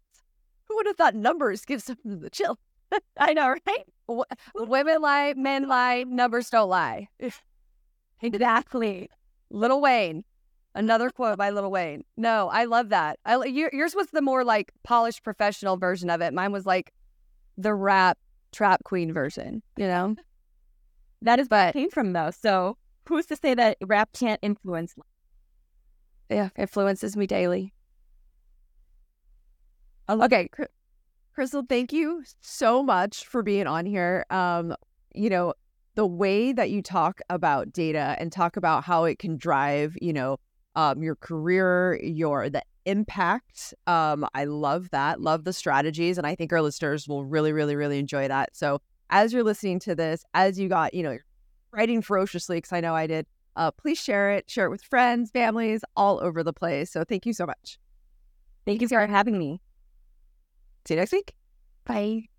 Who 0.68 0.76
would 0.76 0.86
have 0.86 0.96
thought 0.96 1.14
numbers 1.14 1.64
give 1.64 1.82
someone 1.82 2.20
the 2.20 2.30
chill? 2.30 2.58
I 3.18 3.32
know, 3.34 3.48
right? 3.48 3.84
W- 4.08 4.24
women 4.54 5.00
lie, 5.00 5.34
men 5.36 5.68
lie, 5.68 6.04
numbers 6.08 6.50
don't 6.50 6.68
lie. 6.68 7.08
exactly. 8.22 9.10
Lil 9.50 9.80
Wayne. 9.80 10.24
Another 10.76 11.08
quote 11.08 11.38
by 11.38 11.48
Lil 11.48 11.70
Wayne. 11.70 12.04
No, 12.18 12.50
I 12.50 12.66
love 12.66 12.90
that. 12.90 13.18
I 13.24 13.42
yours 13.46 13.94
was 13.96 14.08
the 14.08 14.20
more 14.20 14.44
like 14.44 14.72
polished 14.84 15.24
professional 15.24 15.78
version 15.78 16.10
of 16.10 16.20
it. 16.20 16.34
Mine 16.34 16.52
was 16.52 16.66
like 16.66 16.92
the 17.56 17.74
rap 17.74 18.18
trap 18.52 18.84
queen 18.84 19.10
version. 19.10 19.62
You 19.78 19.86
know, 19.86 20.16
that 21.22 21.40
is 21.40 21.48
but 21.48 21.72
came 21.72 21.90
from 21.90 22.12
though. 22.12 22.30
So 22.30 22.76
who's 23.08 23.24
to 23.26 23.36
say 23.36 23.54
that 23.54 23.78
rap 23.86 24.10
can't 24.12 24.38
influence? 24.42 24.94
Yeah, 26.28 26.50
influences 26.56 27.16
me 27.16 27.26
daily. 27.26 27.72
Okay, 30.10 30.50
Crystal, 31.34 31.64
thank 31.66 31.90
you 31.90 32.22
so 32.42 32.82
much 32.82 33.24
for 33.24 33.42
being 33.42 33.66
on 33.66 33.86
here. 33.86 34.26
Um, 34.28 34.76
you 35.14 35.30
know, 35.30 35.54
the 35.94 36.06
way 36.06 36.52
that 36.52 36.68
you 36.68 36.82
talk 36.82 37.22
about 37.30 37.72
data 37.72 38.14
and 38.18 38.30
talk 38.30 38.58
about 38.58 38.84
how 38.84 39.04
it 39.04 39.18
can 39.18 39.38
drive, 39.38 39.96
you 40.02 40.12
know, 40.12 40.36
um, 40.76 41.02
your 41.02 41.16
career, 41.16 41.98
your 42.02 42.48
the 42.48 42.62
impact. 42.84 43.74
Um, 43.86 44.26
I 44.34 44.44
love 44.44 44.90
that. 44.90 45.20
Love 45.20 45.44
the 45.44 45.52
strategies, 45.52 46.18
and 46.18 46.26
I 46.26 46.34
think 46.34 46.52
our 46.52 46.62
listeners 46.62 47.08
will 47.08 47.24
really, 47.24 47.52
really, 47.52 47.74
really 47.74 47.98
enjoy 47.98 48.28
that. 48.28 48.56
So 48.56 48.80
as 49.10 49.32
you're 49.32 49.42
listening 49.42 49.80
to 49.80 49.94
this, 49.94 50.24
as 50.34 50.58
you 50.58 50.68
got, 50.68 50.94
you 50.94 51.02
know, 51.02 51.18
writing 51.72 52.02
ferociously, 52.02 52.58
because 52.58 52.72
I 52.72 52.80
know 52.80 52.94
I 52.94 53.06
did. 53.06 53.26
Uh, 53.56 53.70
please 53.70 53.98
share 53.98 54.32
it. 54.32 54.50
Share 54.50 54.66
it 54.66 54.70
with 54.70 54.82
friends, 54.82 55.30
families, 55.30 55.80
all 55.96 56.20
over 56.22 56.42
the 56.42 56.52
place. 56.52 56.90
So 56.90 57.04
thank 57.04 57.26
you 57.26 57.32
so 57.32 57.46
much. 57.46 57.78
Thank 58.66 58.82
you 58.82 58.88
for 58.88 59.06
having 59.06 59.38
me. 59.38 59.60
See 60.86 60.94
you 60.94 61.00
next 61.00 61.12
week. 61.12 61.32
Bye. 61.84 62.35